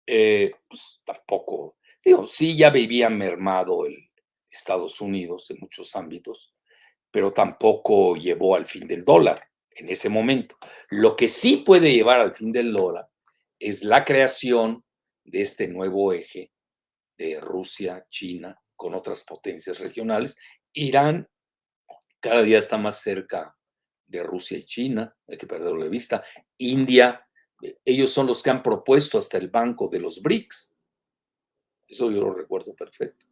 [0.06, 4.10] Eh, pues tampoco, digo, sí ya vivía mermado el
[4.50, 6.56] Estados Unidos en muchos ámbitos,
[7.12, 10.58] pero tampoco llevó al fin del dólar en ese momento.
[10.90, 13.08] Lo que sí puede llevar al fin del dólar
[13.60, 14.84] es la creación
[15.24, 16.52] de este nuevo eje
[17.20, 20.38] de Rusia, China, con otras potencias regionales.
[20.74, 21.28] Irán
[22.20, 23.56] cada día está más cerca
[24.08, 26.24] de Rusia y China, hay que perderlo de vista.
[26.58, 27.26] India,
[27.62, 30.76] eh, ellos son los que han propuesto hasta el banco de los BRICS.
[31.88, 33.26] Eso yo lo recuerdo perfecto.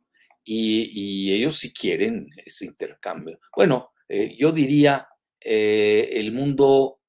[0.43, 3.39] Y, ellos sí quieren ese intercambio.
[3.54, 5.10] Bueno, eh, yo diría
[5.41, 7.02] eh, el mundo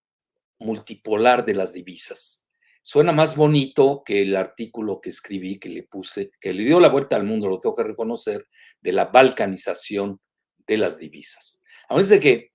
[0.59, 2.48] multipolar de las divisas.
[2.91, 6.89] Suena más bonito que el artículo que escribí, que le puse, que le dio la
[6.89, 8.47] vuelta al mundo, lo tengo que reconocer,
[8.81, 10.23] de la balcanización
[10.67, 11.63] de las divisas.
[11.91, 12.53] A veces que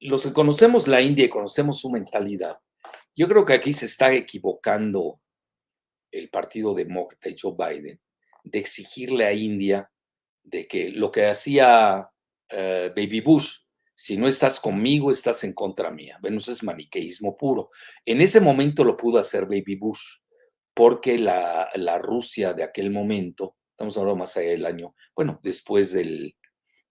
[0.00, 2.58] los que conocemos la India y conocemos su mentalidad,
[3.14, 5.20] yo creo que aquí se está equivocando
[6.10, 8.00] el Partido Demócrata y Joe Biden
[8.42, 9.88] de exigirle a India
[10.42, 12.10] de que lo que hacía
[12.48, 13.58] eh, Baby Bush,
[13.98, 16.18] si no estás conmigo, estás en contra mía.
[16.20, 17.70] Bueno, eso es maniqueísmo puro.
[18.04, 20.18] En ese momento lo pudo hacer Baby Bush,
[20.74, 26.36] porque la, Rusia de aquel momento, estamos hablando más allá del año, bueno, después del,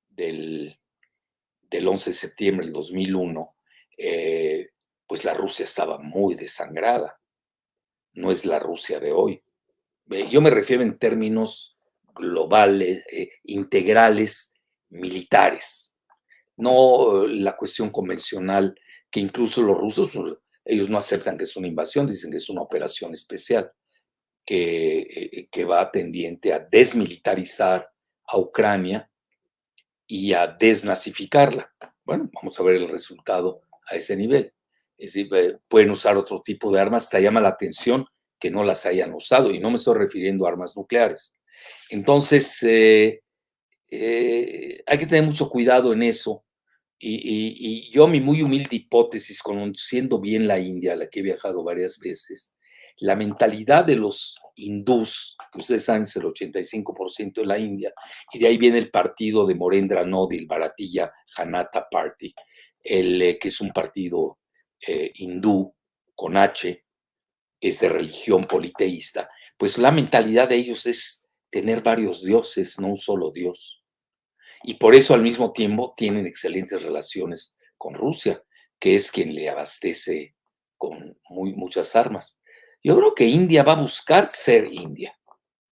[0.10, 0.80] del,
[1.72, 3.56] 11 de septiembre del 2001,
[4.00, 4.70] eh,
[5.06, 7.22] pues la Rusia estaba muy desangrada.
[8.14, 9.44] No es la Rusia de hoy.
[10.32, 11.80] Yo me refiero en términos
[12.16, 14.56] globales, eh, integrales,
[14.90, 15.95] militares
[16.58, 18.76] no la cuestión convencional
[19.10, 20.12] que incluso los rusos,
[20.64, 23.72] ellos no aceptan que es una invasión, dicen que es una operación especial
[24.46, 27.90] que, eh, que va tendiente a desmilitarizar
[28.28, 29.10] a Ucrania
[30.08, 31.74] y a desnazificarla.
[32.04, 34.54] Bueno, vamos a ver el resultado a ese nivel.
[34.98, 38.06] Es decir, eh, pueden usar otro tipo de armas, te llama la atención
[38.40, 41.34] que no las hayan usado, y no me estoy refiriendo a armas nucleares.
[41.90, 43.22] Entonces, eh,
[43.92, 46.46] hay que tener mucho cuidado en eso,
[46.98, 51.64] y, yo, mi muy humilde hipótesis, conociendo bien la India, a la que he viajado
[51.64, 52.56] varias veces,
[52.98, 57.94] la mentalidad de los hindús, que ustedes saben es el 85% de la India,
[58.32, 62.34] y de ahí viene el partido de Morendra Modi, el Bharatiya Janata Party,
[62.82, 64.40] el, eh, que es un partido
[64.88, 65.76] eh, hindú
[66.16, 66.84] con H,
[67.60, 71.25] es de religión politeísta, pues la mentalidad de ellos es
[71.56, 73.86] tener varios dioses, no un solo dios
[74.68, 78.44] y por eso al mismo tiempo tienen excelentes relaciones con Rusia,
[78.80, 80.36] que es quien le abastece
[80.76, 82.42] con muy, muchas armas.
[82.84, 85.14] Yo creo que India va a buscar ser India.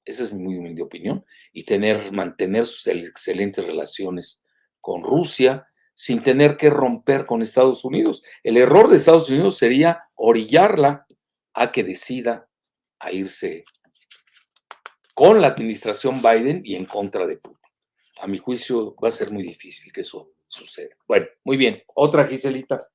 [0.06, 1.26] Esa es mi humilde opinión.
[1.52, 4.44] Y tener, mantener sus excelentes relaciones
[4.80, 5.66] con Rusia
[5.96, 8.22] sin tener que romper con Estados Unidos.
[8.44, 11.08] El error de Estados Unidos sería orillarla
[11.56, 12.48] a que decida
[13.00, 13.66] a irse
[15.14, 17.60] con la administración Biden y en contra de Putin.
[18.22, 20.96] A mi juicio va a ser muy difícil que eso suceda.
[21.08, 21.82] Bueno, muy bien.
[21.96, 22.88] Otra, Giselita.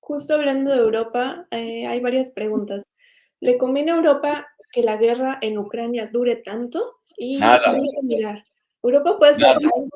[0.00, 2.92] Justo hablando de Europa, eh, hay varias preguntas.
[3.40, 7.00] ¿Le conviene a Europa que la guerra en Ucrania dure tanto?
[7.16, 7.74] Y Nada.
[8.00, 8.44] Similar.
[8.82, 9.88] ¿Europa puede hacer algo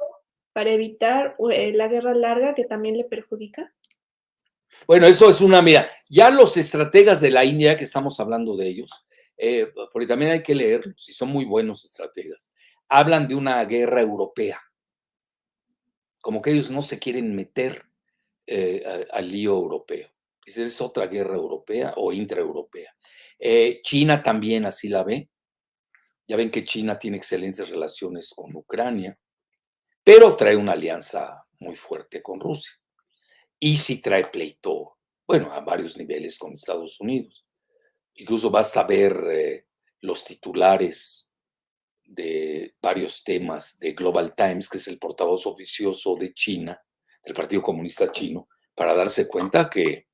[0.52, 3.72] para evitar eh, la guerra larga que también le perjudica?
[4.86, 8.68] Bueno, eso es una, mira, ya los estrategas de la India, que estamos hablando de
[8.68, 9.06] ellos,
[9.42, 12.52] eh, porque también hay que leer, si son muy buenos estrategas,
[12.90, 14.60] hablan de una guerra europea,
[16.20, 17.86] como que ellos no se quieren meter
[18.46, 20.10] eh, al lío europeo.
[20.44, 22.94] Esa es otra guerra europea o intraeuropea.
[23.38, 25.30] Eh, China también así la ve.
[26.26, 29.18] Ya ven que China tiene excelentes relaciones con Ucrania,
[30.04, 32.72] pero trae una alianza muy fuerte con Rusia.
[33.58, 37.46] Y si trae pleito, bueno, a varios niveles con Estados Unidos.
[38.20, 39.66] Incluso basta ver eh,
[40.02, 41.32] los titulares
[42.04, 46.78] de varios temas de Global Times, que es el portavoz oficioso de China,
[47.24, 50.08] del Partido Comunista Chino, para darse cuenta que,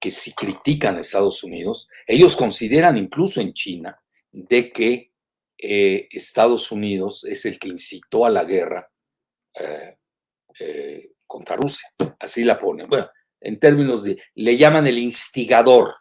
[0.00, 3.96] que si critican a Estados Unidos, ellos consideran incluso en China
[4.32, 5.12] de que
[5.56, 8.90] eh, Estados Unidos es el que incitó a la guerra
[9.54, 11.88] eh, contra Rusia.
[12.18, 12.88] Así la ponen.
[12.88, 13.08] Bueno,
[13.40, 15.94] en términos de, le llaman el instigador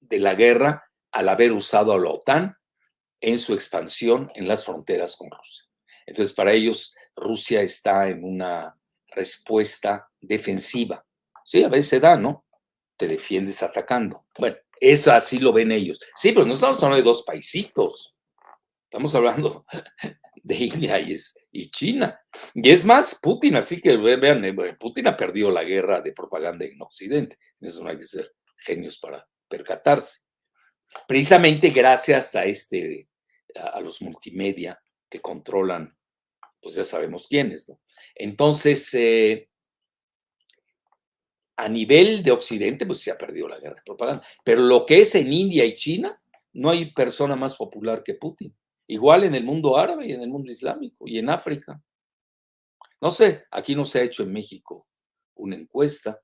[0.00, 2.56] de la guerra al haber usado a la OTAN
[3.20, 5.64] en su expansión en las fronteras con Rusia.
[6.06, 8.78] Entonces, para ellos, Rusia está en una
[9.08, 11.04] respuesta defensiva.
[11.44, 12.44] Sí, a veces se da, ¿no?
[12.96, 14.26] Te defiendes atacando.
[14.38, 15.98] Bueno, eso así lo ven ellos.
[16.14, 18.14] Sí, pero no estamos hablando de dos paisitos.
[18.84, 19.64] Estamos hablando
[20.42, 22.20] de India y, China.
[22.54, 26.64] Y es más, Putin, así que vean, eh, Putin ha perdido la guerra de propaganda
[26.64, 27.38] en Occidente.
[27.60, 30.20] Eso no hay que ser genios para percatarse.
[31.06, 33.08] Precisamente gracias a este,
[33.54, 35.96] a los multimedia que controlan,
[36.60, 37.80] pues ya sabemos quiénes, ¿no?
[38.14, 39.48] Entonces, eh,
[41.56, 44.26] a nivel de Occidente, pues se ha perdido la guerra de propaganda.
[44.44, 46.20] Pero lo que es en India y China,
[46.52, 48.54] no hay persona más popular que Putin.
[48.86, 51.82] Igual en el mundo árabe y en el mundo islámico y en África.
[53.00, 54.86] No sé, aquí no se ha hecho en México
[55.34, 56.20] una encuesta,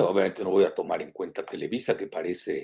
[0.00, 2.62] Obviamente no voy a tomar en cuenta Televisa, que parece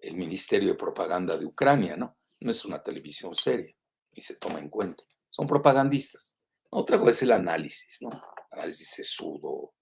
[0.00, 2.16] el Ministerio de Propaganda de Ucrania, ¿no?
[2.40, 3.74] No es una televisión seria,
[4.12, 5.04] y se toma en cuenta.
[5.30, 6.38] Son propagandistas.
[6.70, 8.08] Otra cosa es el análisis, ¿no?
[8.50, 9.72] Análisis sesudo,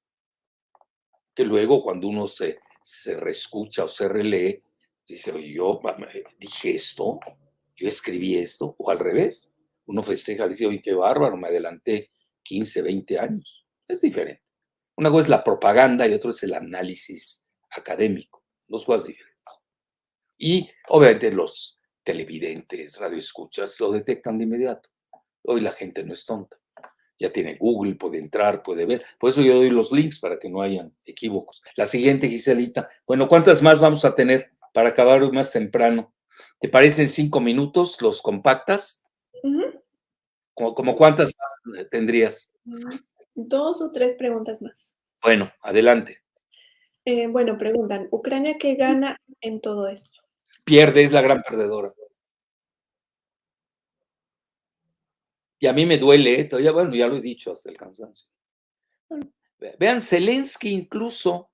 [1.34, 4.62] que luego cuando uno se, se reescucha o se relee,
[5.06, 5.80] dice, yo
[6.38, 7.18] dije esto,
[7.76, 9.54] yo escribí esto, o al revés,
[9.86, 12.10] uno festeja, dice, oye, qué bárbaro, me adelanté
[12.42, 13.66] 15, 20 años.
[13.88, 14.51] Es diferente.
[14.96, 19.32] Una cosa es la propaganda y otro es el análisis académico, dos cosas diferentes.
[20.38, 24.90] Y obviamente los televidentes, radioescuchas, lo detectan de inmediato.
[25.44, 26.58] Hoy la gente no es tonta.
[27.18, 29.04] Ya tiene Google, puede entrar, puede ver.
[29.18, 31.62] Por eso yo doy los links para que no hayan equívocos.
[31.76, 32.88] La siguiente, Giselita.
[33.06, 36.12] Bueno, ¿cuántas más vamos a tener para acabar más temprano?
[36.60, 38.00] ¿Te parecen cinco minutos?
[38.02, 39.04] ¿Los compactas?
[40.54, 41.32] ¿Como, cuántas
[41.64, 42.52] más tendrías?
[43.34, 44.96] Dos o tres preguntas más.
[45.22, 46.22] Bueno, adelante.
[47.04, 50.22] Eh, bueno, preguntan, ¿Ucrania qué gana en todo esto?
[50.64, 51.92] Pierde, es la gran perdedora.
[55.58, 56.44] Y a mí me duele, ¿eh?
[56.44, 58.26] todavía, bueno, ya lo he dicho hasta el cansancio.
[59.78, 61.52] vean, Zelensky incluso,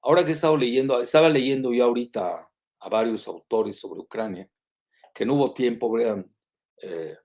[0.00, 2.48] ahora que he estado leyendo, estaba leyendo yo ahorita
[2.78, 4.48] a varios autores sobre Ucrania,
[5.12, 6.30] que no hubo tiempo, vean,
[6.82, 7.16] eh,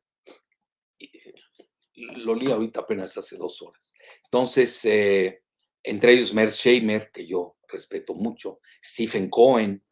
[1.97, 3.93] lo leí ahorita apenas hace dos horas.
[4.25, 5.43] Entonces, eh,
[5.83, 9.83] entre ellos Mer Shamer, que yo respeto mucho, Stephen Cohen,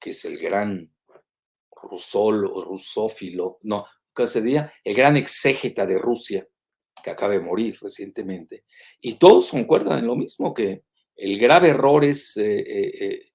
[0.00, 0.90] que es el gran
[1.70, 3.84] rusol o rusófilo, no,
[4.14, 4.72] ¿qué se diría?
[4.82, 6.46] El gran exégeta de Rusia,
[7.02, 8.64] que acaba de morir recientemente.
[9.00, 10.84] Y todos concuerdan en lo mismo, que
[11.16, 13.32] el grave error es, eh, eh,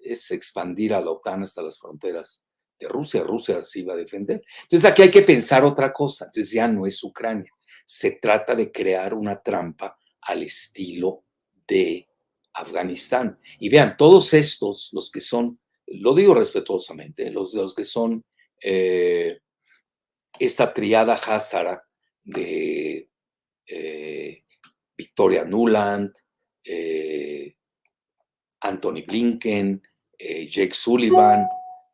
[0.00, 2.46] es expandir a la OTAN hasta las fronteras
[2.78, 3.22] de Rusia.
[3.22, 4.42] Rusia se iba a defender.
[4.62, 6.26] Entonces aquí hay que pensar otra cosa.
[6.26, 7.50] Entonces ya no es Ucrania.
[7.84, 11.24] Se trata de crear una trampa al estilo
[11.66, 12.08] de
[12.54, 13.38] Afganistán.
[13.58, 18.24] Y vean, todos estos, los que son, lo digo respetuosamente, los, los que son
[18.62, 19.40] eh,
[20.38, 21.82] esta triada Hazara
[22.22, 23.08] de
[23.66, 24.44] eh,
[24.96, 26.12] Victoria Nuland,
[26.64, 27.54] eh,
[28.60, 29.82] Anthony Blinken,
[30.18, 31.46] Jake Sullivan,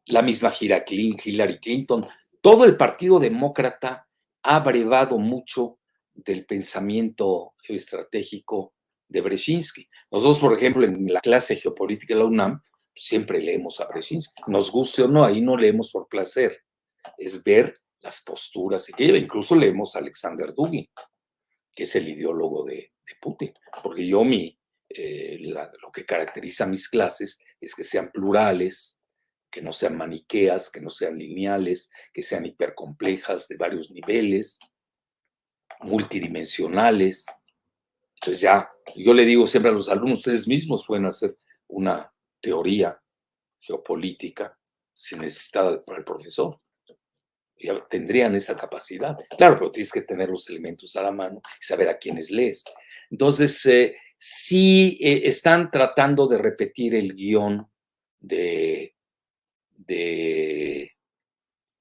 [0.07, 2.07] la misma Hillary Clinton,
[2.41, 4.09] todo el Partido Demócrata
[4.43, 5.79] ha brevado mucho
[6.15, 8.75] del pensamiento geoestratégico
[9.09, 9.89] de Brzezinski.
[10.11, 12.61] Nosotros, por ejemplo, en la clase geopolítica de la UNAM,
[12.95, 14.43] siempre leemos a Brzezinski.
[14.47, 16.65] Nos guste o no, ahí no leemos por placer.
[17.17, 19.19] Es ver las posturas que lleva.
[19.19, 20.89] Incluso leemos a Alexander Dugin,
[21.75, 23.53] que es el ideólogo de, Putin.
[23.83, 24.57] Porque yo, mi,
[24.89, 29.00] eh, lo que caracteriza a mis clases es que sean plurales,
[29.51, 34.59] que no sean maniqueas, que no sean lineales, que sean hipercomplejas de varios niveles,
[35.81, 37.27] multidimensionales.
[38.15, 41.37] Entonces ya, yo le digo siempre a los alumnos, ustedes mismos pueden hacer
[41.69, 43.01] una teoría
[43.59, 44.57] geopolítica
[44.95, 46.61] sin necesidad para el profesor.
[47.57, 49.19] Ya tendrían esa capacidad.
[49.37, 52.65] Claro, pero tienes que tener los elementos a la mano y saber a quiénes lees.
[53.11, 57.71] Entonces, eh, sí eh, están tratando de repetir el guion
[58.19, 58.95] de,
[59.91, 60.93] de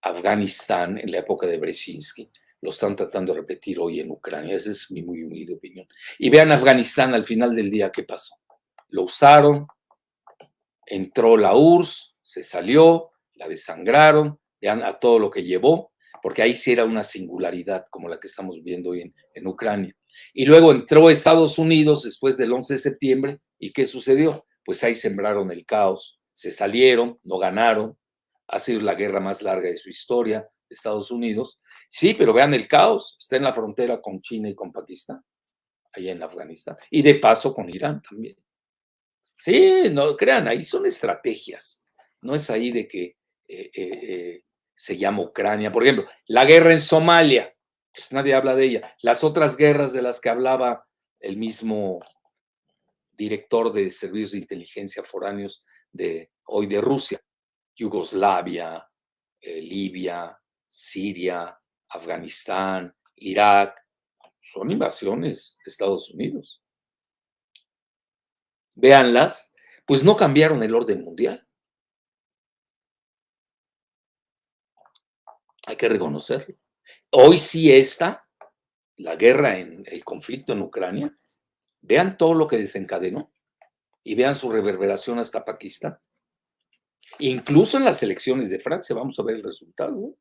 [0.01, 2.31] Afganistán en la época de Brzezinski
[2.61, 4.55] lo están tratando de repetir hoy en Ucrania.
[4.55, 5.87] Esa es mi muy humilde opinión.
[6.17, 8.35] Y vean Afganistán al final del día qué pasó.
[8.89, 9.67] Lo usaron,
[10.85, 16.53] entró la URSS, se salió, la desangraron, vean a todo lo que llevó, porque ahí
[16.53, 19.95] sí era una singularidad como la que estamos viendo hoy en, Ucrania.
[20.33, 24.45] Y luego entró Estados Unidos después del 11 de septiembre, ¿y qué sucedió?
[24.65, 27.97] Pues ahí sembraron el caos, se salieron, no ganaron,
[28.49, 31.57] ha sido la guerra más larga de su historia, Estados Unidos,
[31.89, 33.17] Sí, pero vean el caos.
[33.19, 35.23] Está en la frontera con China y con Pakistán,
[35.91, 36.77] allá en Afganistán.
[36.91, 38.37] Y de paso con Irán también.
[39.35, 41.85] Sí, no crean, ahí son estrategias.
[42.21, 43.03] No es ahí de que
[43.47, 44.43] eh, eh, eh,
[44.75, 45.71] se llama Ucrania.
[45.71, 47.55] Por ejemplo, la guerra en Somalia,
[47.91, 48.95] pues nadie habla de ella.
[49.01, 50.85] Las otras guerras de las que hablaba
[51.19, 51.99] el mismo
[53.13, 57.19] director de servicios de inteligencia foráneos de hoy de Rusia,
[57.79, 58.85] Yugoslavia,
[59.41, 61.57] Libia, Siria,
[61.87, 63.87] Afganistán, Irak,
[64.37, 66.61] son invasiones de Estados Unidos.
[68.75, 69.53] Véanlas,
[69.85, 71.47] pues no cambiaron el orden mundial.
[75.65, 76.55] Hay que reconocerlo.
[77.11, 78.27] Hoy sí está
[78.97, 81.15] la guerra en el conflicto en Ucrania.
[81.81, 83.33] Vean todo lo que desencadenó
[84.03, 85.97] y vean su reverberación hasta Pakistán.
[87.17, 90.15] Incluso en las elecciones de Francia, vamos a ver el resultado.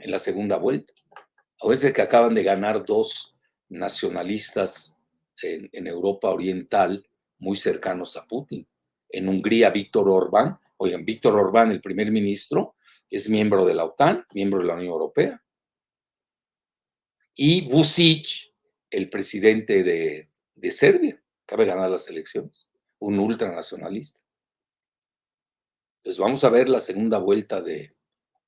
[0.00, 0.94] en la segunda vuelta.
[1.60, 3.36] A veces que acaban de ganar dos
[3.68, 4.96] nacionalistas
[5.42, 7.06] en, Europa Oriental
[7.38, 8.66] muy cercanos a Putin.
[9.08, 10.58] En Hungría, Víctor Orbán.
[10.78, 12.76] Oigan, Víctor Orbán, el primer ministro,
[13.10, 15.42] es miembro de la OTAN, miembro de la Unión Europea.
[17.34, 18.54] Y Vucic,
[18.90, 24.19] el presidente de, de Serbia, acaba de ganar las elecciones, un ultranacionalista.
[26.00, 27.94] Entonces vamos a ver la segunda vuelta de,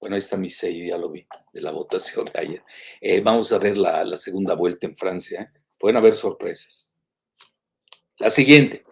[0.00, 2.64] bueno, ahí está mi sello, ya lo vi, de la votación de ayer.
[3.00, 5.42] Eh, vamos a ver la, segunda vuelta en Francia.
[5.42, 5.60] ¿eh?
[5.78, 6.92] Pueden haber sorpresas.
[8.18, 8.84] La siguiente.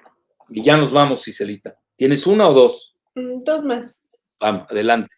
[0.50, 1.78] Y ya nos vamos, Cicelita.
[1.96, 2.96] ¿Tienes una o dos?
[3.14, 4.04] Mm, dos más.
[4.40, 5.14] Vamos, adelante.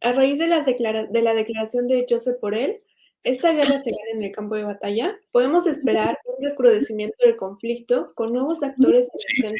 [0.00, 2.82] A raíz de, las de la declaración de Joseph Borrell,
[3.22, 5.18] esta guerra se gana en el campo de batalla.
[5.32, 9.10] ¿Podemos esperar un recrudecimiento del conflicto con nuevos actores
[9.42, 9.52] en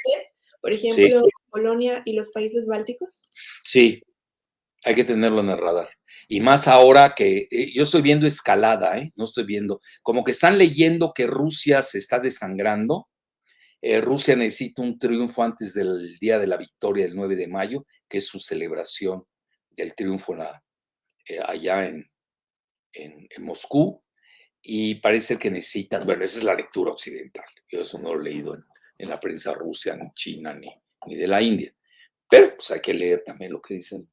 [0.67, 1.23] por ejemplo,
[1.57, 3.31] Polonia y los países bálticos?
[3.65, 4.03] Sí,
[4.85, 5.89] hay que tenerlo en el radar.
[6.29, 9.11] Y más ahora que eh, yo estoy viendo escalada, ¿eh?
[9.17, 13.09] no estoy viendo, como que están leyendo que Rusia se está desangrando.
[13.81, 17.87] Eh, Rusia necesita un triunfo antes del día de la victoria del 9 de mayo,
[18.07, 19.25] que es su celebración
[19.71, 20.37] del triunfo
[21.47, 22.11] allá en,
[22.93, 24.03] en, Moscú.
[24.61, 27.45] Y parece que necesitan, bueno, esa es la lectura occidental.
[27.69, 28.65] Yo eso no lo he leído en,
[28.99, 30.71] en la prensa rusa, ni China, ni,
[31.07, 31.75] ni de la India.
[32.29, 34.09] Pero pues hay que leer también lo que dicen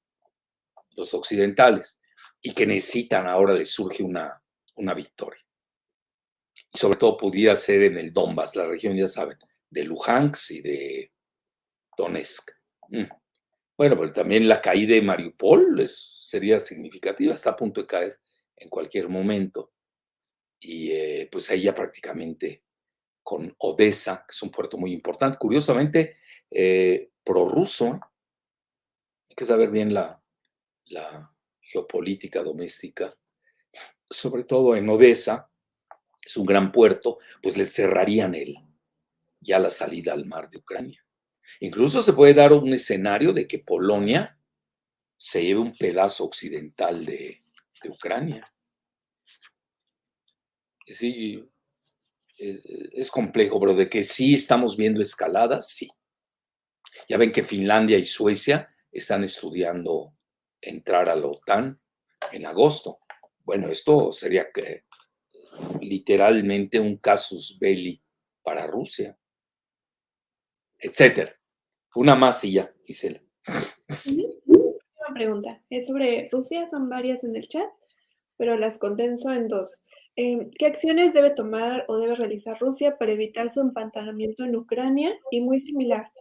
[0.96, 2.00] los occidentales,
[2.42, 4.42] y que necesitan ahora les surge una,
[4.76, 5.42] una victoria.
[6.72, 9.38] Y sobre todo pudiera ser en el Donbass, la región, ya saben,
[9.70, 11.12] de Luhansk y de
[11.98, 12.52] Donetsk.
[12.90, 13.06] Mm.
[13.78, 18.20] Bueno, pero también la caída de Mariupol sería significativa, está a punto de caer
[18.58, 19.74] en cualquier momento.
[20.60, 22.64] Y eh, pues ahí ya prácticamente
[23.24, 26.14] con Odessa, que es un puerto muy importante, curiosamente
[26.52, 28.00] eh, prorruso.
[29.30, 30.20] Hay que saber bien la,
[31.62, 33.12] geopolítica doméstica,
[34.08, 35.50] sobre todo en Odessa,
[36.24, 38.58] es un gran puerto, pues le cerrarían el,
[39.40, 41.04] ya la salida al mar de Ucrania.
[41.60, 44.38] Incluso se puede dar un escenario de que Polonia
[45.18, 47.42] se lleve un pedazo occidental de,
[47.90, 48.46] Ucrania.
[50.86, 51.44] Sí,
[52.38, 55.90] es complejo, pero de que sí estamos viendo escaladas, sí.
[57.08, 60.16] Ya ven que Finlandia y Suecia están estudiando
[60.62, 61.80] entrar a la OTAN
[62.32, 63.00] en agosto.
[63.44, 64.86] Bueno, esto sería que
[65.82, 68.02] literalmente un casus belli
[68.42, 69.18] para Rusia,
[70.80, 71.36] etcétera.
[71.96, 73.22] Una más y ya, Gisela.
[74.06, 75.62] Una pregunta.
[75.70, 77.70] Es sobre Rusia, son varias en el chat,
[78.38, 79.84] pero las condenso en dos.
[80.16, 85.18] Em, ¿Qué acciones debe tomar o debe realizar Rusia para evitar su empantanamiento en Ucrania?
[85.32, 86.12] Y muy similar,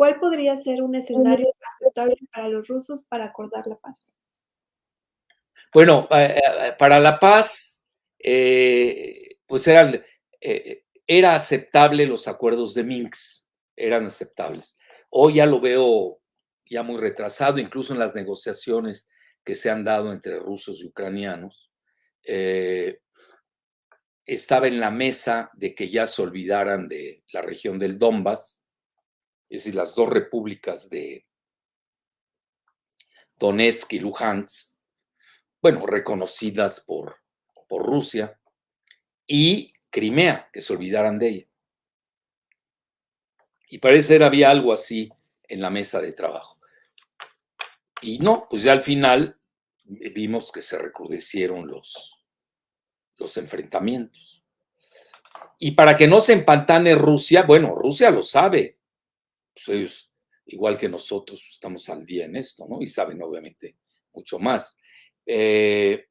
[0.00, 4.14] ¿cuál podría ser un escenario aceptable para los rusos para acordar la paz?
[5.74, 7.84] Bueno, eh, eh, para la paz,
[8.18, 9.92] eh, pues era,
[11.06, 13.44] era aceptable los acuerdos de Minsk,
[13.76, 14.78] eran aceptables.
[15.10, 16.22] Hoy ya lo veo
[16.64, 19.06] ya muy retrasado, incluso en las negociaciones
[19.44, 21.70] que se han dado entre rusos y ucranianos.
[24.24, 28.59] estaba en la mesa de que ya se olvidaran de la región del Donbass,
[29.50, 31.24] es decir, las dos repúblicas de
[33.36, 34.76] Donetsk y Luhansk,
[35.60, 37.16] bueno, reconocidas por,
[37.68, 38.40] por Rusia,
[39.26, 41.46] y Crimea, que se olvidaran de ella.
[43.68, 45.10] Y parece que había algo así
[45.48, 46.58] en la mesa de trabajo.
[48.02, 49.40] Y no, pues ya al final
[49.84, 52.24] vimos que se recrudecieron los,
[53.16, 54.44] los enfrentamientos.
[55.58, 58.79] Y para que no se empantane Rusia, bueno, Rusia lo sabe.
[59.64, 60.12] Pues ellos,
[60.46, 62.80] igual que nosotros, estamos al día en esto, ¿no?
[62.80, 63.76] Y saben obviamente
[64.12, 64.78] mucho más.
[65.26, 66.06] Eh,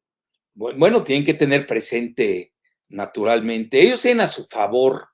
[0.54, 2.54] bueno, tienen que tener presente
[2.90, 5.10] naturalmente, ellos tienen a su favor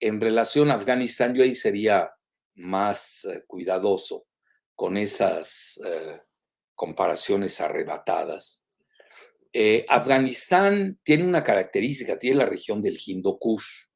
[0.00, 2.10] en relación a Afganistán, yo ahí sería
[2.54, 4.26] más eh, cuidadoso
[4.74, 6.20] con esas eh,
[6.74, 8.66] comparaciones arrebatadas.
[9.88, 13.86] Afganistán tiene una característica, tiene la región del Hindu Kush,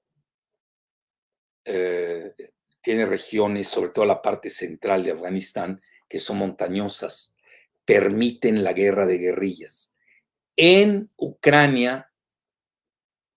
[2.82, 7.32] tiene regiones, sobre todo la parte central de Afganistán, que son montañosas
[7.84, 9.94] permiten la guerra de guerrillas.
[10.56, 12.10] En Ucrania,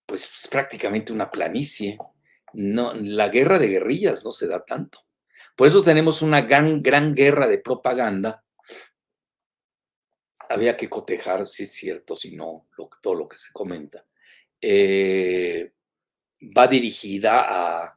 [0.06, 1.98] pues es prácticamente una planicie.
[2.52, 5.00] No, la guerra de guerrillas no se da tanto.
[5.56, 8.44] Por eso tenemos una gran, gran guerra de propaganda.
[10.48, 12.68] Había que cotejar si es cierto, si no,
[13.02, 14.04] todo lo que se comenta.
[14.60, 15.72] Eh,
[16.56, 17.95] va dirigida a,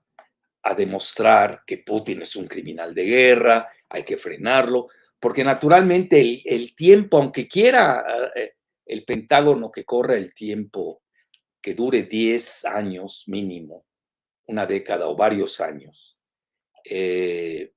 [0.63, 4.89] a demostrar que Putin es un criminal de guerra, hay que frenarlo
[5.19, 8.03] porque naturalmente el, tiempo, aunque quiera
[8.35, 8.53] eh,
[8.85, 11.03] el Pentágono que corra el tiempo
[11.61, 13.85] que dure 10 años mínimo,
[14.47, 16.17] una década o varios años,
[16.85, 17.73] eh,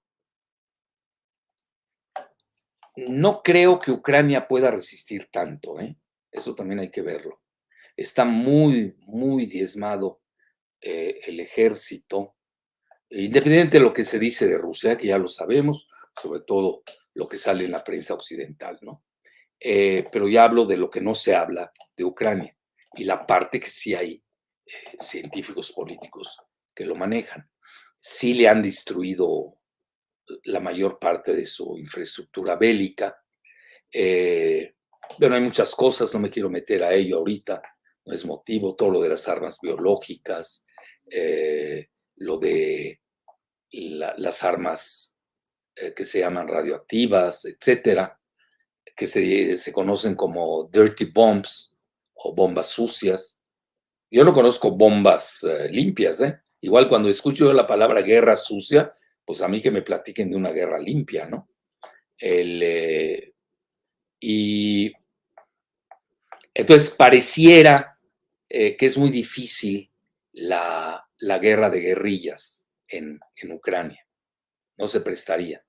[2.94, 5.96] no creo que Ucrania pueda resistir tanto, ¿eh?
[6.30, 7.40] eso también hay que verlo.
[7.96, 10.20] Está muy, muy diezmado
[10.80, 12.34] el ejército,
[13.12, 15.88] independiente de lo que se dice de Rusia, que ya lo sabemos,
[16.20, 16.82] sobre todo
[17.14, 19.04] lo que sale en la prensa occidental, ¿no?
[19.64, 22.56] Eh, pero ya hablo de lo que no se habla de Ucrania
[22.94, 24.22] y la parte que sí hay
[24.66, 26.36] eh, científicos políticos
[26.74, 27.48] que lo manejan.
[28.00, 29.58] Sí le han destruido
[30.44, 33.16] la mayor parte de su infraestructura bélica.
[33.92, 34.74] Eh,
[35.18, 37.62] bueno, hay muchas cosas, no me quiero meter a ello ahorita,
[38.04, 40.66] no es motivo, todo lo de las armas biológicas,
[42.16, 43.01] lo de
[43.72, 45.16] las armas
[45.76, 48.18] eh, que se llaman radioactivas, etcétera,
[48.94, 51.76] que se, conocen como dirty bombs
[52.14, 53.40] o bombas sucias.
[54.10, 56.38] Yo no conozco bombas eh, limpias, ¿eh?
[56.60, 58.92] Igual cuando escucho la palabra guerra sucia,
[59.24, 61.48] pues a mí que me platiquen de una guerra limpia, ¿no?
[62.18, 63.34] El,
[64.20, 64.92] y
[66.54, 67.98] entonces pareciera
[68.48, 69.90] que es muy difícil
[70.32, 71.08] la
[71.40, 72.61] guerra de guerrillas
[72.92, 73.20] en,
[73.52, 74.04] Ucrania
[74.78, 75.64] no se prestaría.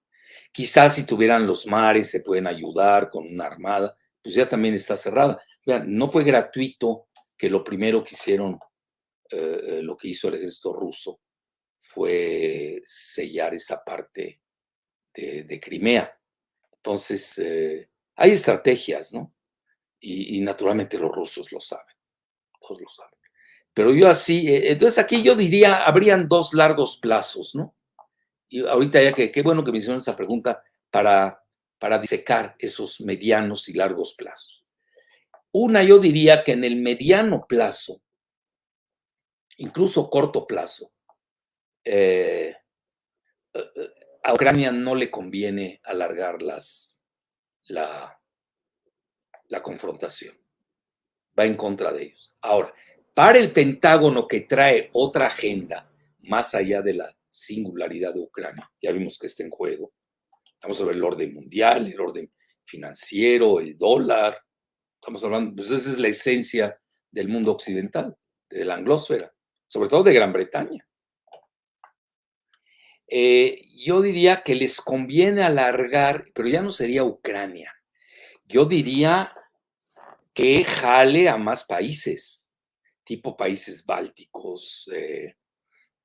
[0.51, 4.95] Quizás si tuvieran los mares se pueden ayudar con una armada, pues ya también está
[4.95, 5.41] cerrada.
[5.85, 7.07] No fue gratuito
[7.37, 8.59] que lo primero que hicieron,
[9.29, 11.19] eh, lo que hizo el ejército ruso,
[11.77, 14.41] fue sellar esa parte
[15.13, 16.17] de, Crimea.
[16.77, 19.33] Entonces, eh, hay estrategias, ¿no?
[19.99, 21.95] Y, naturalmente los rusos lo saben,
[22.59, 23.12] todos lo saben.
[23.73, 27.75] Pero yo así, eh, entonces aquí yo diría, habrían dos largos plazos, ¿no?
[28.53, 31.43] y ahorita ya que qué bueno que me hicieron esa pregunta para,
[31.79, 34.63] para disecar esos medianos y largos plazos.
[35.51, 38.03] Una, yo diría que en el mediano plazo,
[39.57, 40.93] incluso corto plazo,
[41.83, 42.55] eh,
[44.23, 47.01] a Ucrania no le conviene alargar las,
[47.63, 48.21] la,
[49.47, 50.37] la confrontación.
[51.37, 52.31] Va en contra de ellos.
[52.43, 52.71] Ahora,
[53.13, 55.89] para el Pentágono que trae otra agenda
[56.29, 59.93] más allá de la singularidad de Ucrania, ya vimos que está en juego.
[60.61, 62.31] A ver el orden mundial, el orden
[62.63, 64.37] financiero, el dólar.
[64.95, 66.77] Estamos hablando, pues esa es la esencia
[67.11, 68.15] del mundo occidental,
[68.49, 69.33] de la anglósfera,
[69.67, 70.87] sobre todo de Gran Bretaña.
[73.07, 77.73] Eh, yo diría que les conviene alargar, pero ya no sería Ucrania.
[78.45, 79.35] Yo diría
[80.33, 82.42] que jale a más países,
[83.03, 85.35] tipo países bálticos, eh,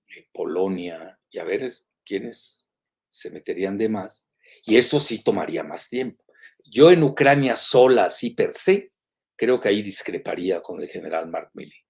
[0.09, 1.73] eh, Polonia, y a ver
[2.05, 2.69] quiénes
[3.09, 4.31] se meterían de más.
[4.65, 6.25] Y esto sí tomaría más tiempo.
[6.65, 8.93] Yo en Ucrania sola, así per se,
[9.37, 11.85] creo que ahí discreparía con el general Mark Milley.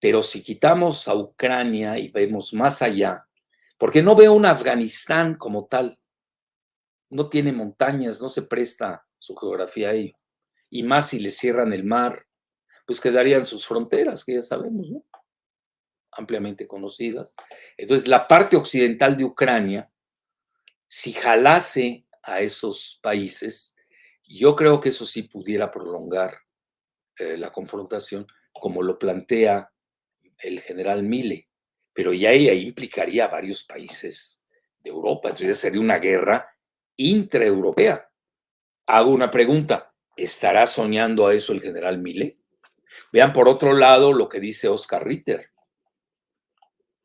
[0.00, 3.26] Pero si quitamos a Ucrania y vemos más allá,
[3.78, 5.98] porque no veo un Afganistán como tal,
[7.10, 10.16] no tiene montañas, no se presta su geografía a ello.
[10.70, 12.26] Y más si le cierran el mar,
[12.86, 15.04] pues quedarían sus fronteras, que ya sabemos, ¿no?
[16.16, 17.34] ampliamente conocidas.
[17.76, 19.90] Entonces, la parte occidental de Ucrania,
[20.88, 23.76] si jalase a esos países,
[24.22, 26.34] yo creo que eso sí pudiera prolongar
[27.18, 29.70] eh, la confrontación, como lo plantea
[30.38, 31.48] el general Mille,
[31.92, 34.44] pero ya ella implicaría a varios países
[34.80, 36.48] de Europa, entonces sería una guerra
[36.96, 38.10] intraeuropea.
[38.86, 42.38] Hago una pregunta, ¿estará soñando a eso el general Mille?
[43.12, 45.50] Vean por otro lado lo que dice Oscar Ritter.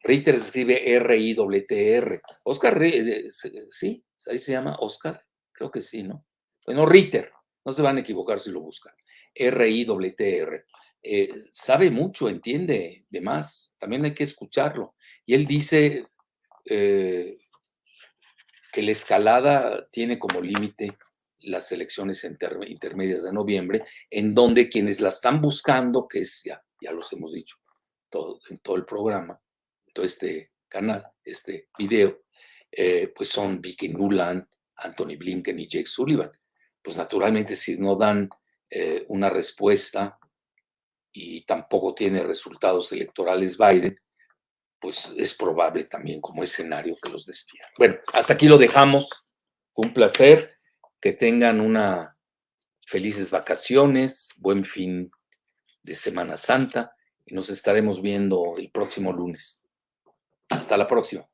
[0.02, 2.22] Ritter escribe R-I-T-R.
[2.44, 3.30] Oscar, eh,
[3.70, 4.04] ¿sí?
[4.28, 5.24] Ahí se llama Oscar.
[5.52, 6.26] Creo que sí, ¿no?
[6.66, 7.32] Bueno, Ritter.
[7.66, 8.94] No se van a equivocar si lo buscan.
[9.36, 10.66] R-I-T-R.
[11.02, 13.74] Eh, sabe mucho, entiende de más.
[13.78, 14.96] También hay que escucharlo.
[15.26, 16.08] Y él dice
[16.66, 17.38] eh,
[18.72, 20.98] que la escalada tiene como límite
[21.50, 26.92] las elecciones intermedias de noviembre, en donde quienes la están buscando, que es ya, ya
[26.92, 27.58] los hemos dicho
[28.10, 29.40] todo, en todo el programa,
[29.94, 32.22] todo este canal, este video,
[32.72, 34.46] eh, pues son Vicky Nuland,
[34.76, 36.32] Anthony Blinken y Jake Sullivan.
[36.82, 38.30] Pues naturalmente si no dan
[38.70, 40.18] eh, una respuesta
[41.12, 44.00] y tampoco tiene resultados electorales Biden,
[44.80, 47.68] pues es probable también como escenario que los despidan.
[47.78, 49.26] Bueno, hasta aquí lo dejamos.
[49.72, 50.59] Fue un placer.
[51.00, 52.18] Que tengan una
[52.86, 55.12] felices vacaciones, buen fin
[55.84, 56.96] de Semana Santa
[57.26, 59.64] y nos estaremos viendo el próximo lunes.
[60.50, 61.30] Hasta la próxima.